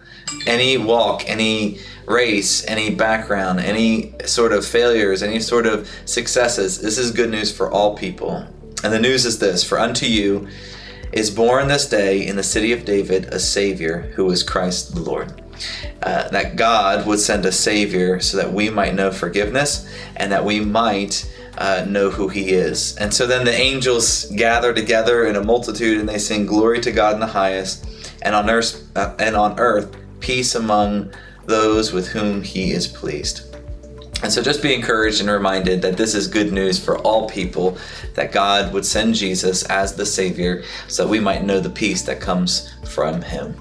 Any 0.47 0.77
walk, 0.77 1.23
any 1.27 1.79
race, 2.05 2.65
any 2.65 2.93
background, 2.93 3.59
any 3.59 4.13
sort 4.25 4.51
of 4.51 4.65
failures, 4.65 5.21
any 5.21 5.39
sort 5.39 5.67
of 5.67 5.89
successes. 6.05 6.81
This 6.81 6.97
is 6.97 7.11
good 7.11 7.29
news 7.29 7.55
for 7.55 7.71
all 7.71 7.95
people. 7.95 8.47
And 8.83 8.91
the 8.91 8.99
news 8.99 9.25
is 9.25 9.39
this 9.39 9.63
For 9.63 9.79
unto 9.79 10.05
you 10.05 10.47
is 11.11 11.29
born 11.29 11.67
this 11.67 11.87
day 11.87 12.25
in 12.25 12.35
the 12.35 12.43
city 12.43 12.71
of 12.71 12.85
David 12.85 13.25
a 13.25 13.39
Savior 13.39 14.11
who 14.15 14.29
is 14.31 14.41
Christ 14.41 14.95
the 14.95 15.01
Lord. 15.01 15.42
Uh, 16.01 16.27
that 16.29 16.57
God 16.57 17.07
would 17.07 17.19
send 17.19 17.45
a 17.45 17.51
Savior 17.51 18.19
so 18.19 18.35
that 18.35 18.51
we 18.51 18.69
might 18.69 18.93
know 18.93 19.09
forgiveness 19.09 19.89
and 20.17 20.31
that 20.33 20.43
we 20.43 20.59
might 20.59 21.31
uh, 21.57 21.85
know 21.87 22.09
who 22.09 22.27
He 22.27 22.49
is. 22.49 22.97
And 22.97 23.13
so 23.13 23.25
then 23.25 23.45
the 23.45 23.53
angels 23.53 24.25
gather 24.31 24.73
together 24.73 25.25
in 25.27 25.37
a 25.37 25.43
multitude 25.43 25.99
and 25.99 26.09
they 26.09 26.17
sing 26.17 26.45
glory 26.45 26.81
to 26.81 26.91
God 26.91 27.13
in 27.13 27.19
the 27.21 27.27
highest, 27.27 27.85
and 28.21 28.35
on 28.35 28.49
earth 28.49 28.85
uh, 28.97 29.15
and 29.17 29.35
on 29.35 29.57
earth 29.59 29.95
peace 30.19 30.55
among 30.55 31.13
those 31.45 31.93
with 31.93 32.07
whom 32.09 32.41
He 32.41 32.71
is 32.71 32.85
pleased. 32.85 33.55
And 34.23 34.31
so 34.31 34.41
just 34.41 34.61
be 34.61 34.73
encouraged 34.73 35.19
and 35.19 35.29
reminded 35.29 35.81
that 35.81 35.97
this 35.97 36.15
is 36.15 36.27
good 36.27 36.53
news 36.53 36.83
for 36.83 36.97
all 36.99 37.29
people, 37.29 37.77
that 38.15 38.31
God 38.31 38.73
would 38.73 38.85
send 38.85 39.15
Jesus 39.15 39.63
as 39.63 39.95
the 39.95 40.05
Savior 40.05 40.63
so 40.87 41.03
that 41.03 41.09
we 41.09 41.19
might 41.19 41.43
know 41.43 41.59
the 41.59 41.69
peace 41.69 42.01
that 42.03 42.21
comes 42.21 42.73
from 42.85 43.21
Him. 43.21 43.55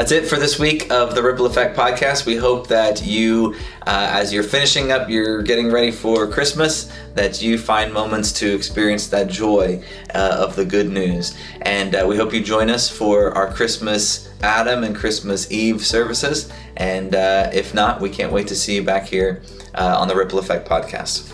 That's 0.00 0.12
it 0.12 0.26
for 0.26 0.36
this 0.36 0.58
week 0.58 0.90
of 0.90 1.14
the 1.14 1.22
Ripple 1.22 1.44
Effect 1.44 1.76
podcast. 1.76 2.24
We 2.24 2.34
hope 2.34 2.68
that 2.68 3.04
you, 3.04 3.54
uh, 3.86 4.08
as 4.10 4.32
you're 4.32 4.42
finishing 4.42 4.90
up, 4.90 5.10
you're 5.10 5.42
getting 5.42 5.70
ready 5.70 5.90
for 5.90 6.26
Christmas, 6.26 6.90
that 7.16 7.42
you 7.42 7.58
find 7.58 7.92
moments 7.92 8.32
to 8.40 8.50
experience 8.50 9.08
that 9.08 9.28
joy 9.28 9.84
uh, 10.14 10.36
of 10.38 10.56
the 10.56 10.64
good 10.64 10.88
news. 10.88 11.36
And 11.60 11.94
uh, 11.94 12.06
we 12.08 12.16
hope 12.16 12.32
you 12.32 12.42
join 12.42 12.70
us 12.70 12.88
for 12.88 13.32
our 13.32 13.52
Christmas 13.52 14.30
Adam 14.40 14.84
and 14.84 14.96
Christmas 14.96 15.52
Eve 15.52 15.84
services. 15.84 16.50
And 16.78 17.14
uh, 17.14 17.50
if 17.52 17.74
not, 17.74 18.00
we 18.00 18.08
can't 18.08 18.32
wait 18.32 18.48
to 18.48 18.56
see 18.56 18.76
you 18.76 18.82
back 18.82 19.04
here 19.04 19.42
uh, 19.74 19.98
on 19.98 20.08
the 20.08 20.16
Ripple 20.16 20.38
Effect 20.38 20.66
podcast. 20.66 21.30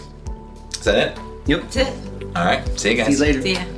Is 0.73 0.81
that 0.81 1.13
it? 1.13 1.19
Yep. 1.47 1.63
That's 1.71 1.77
it. 1.77 1.95
All 2.35 2.45
right. 2.45 2.67
See 2.77 2.91
you 2.91 2.97
guys. 2.97 3.07
See 3.07 3.13
you 3.13 3.19
later. 3.21 3.43
See 3.43 3.53
ya. 3.53 3.76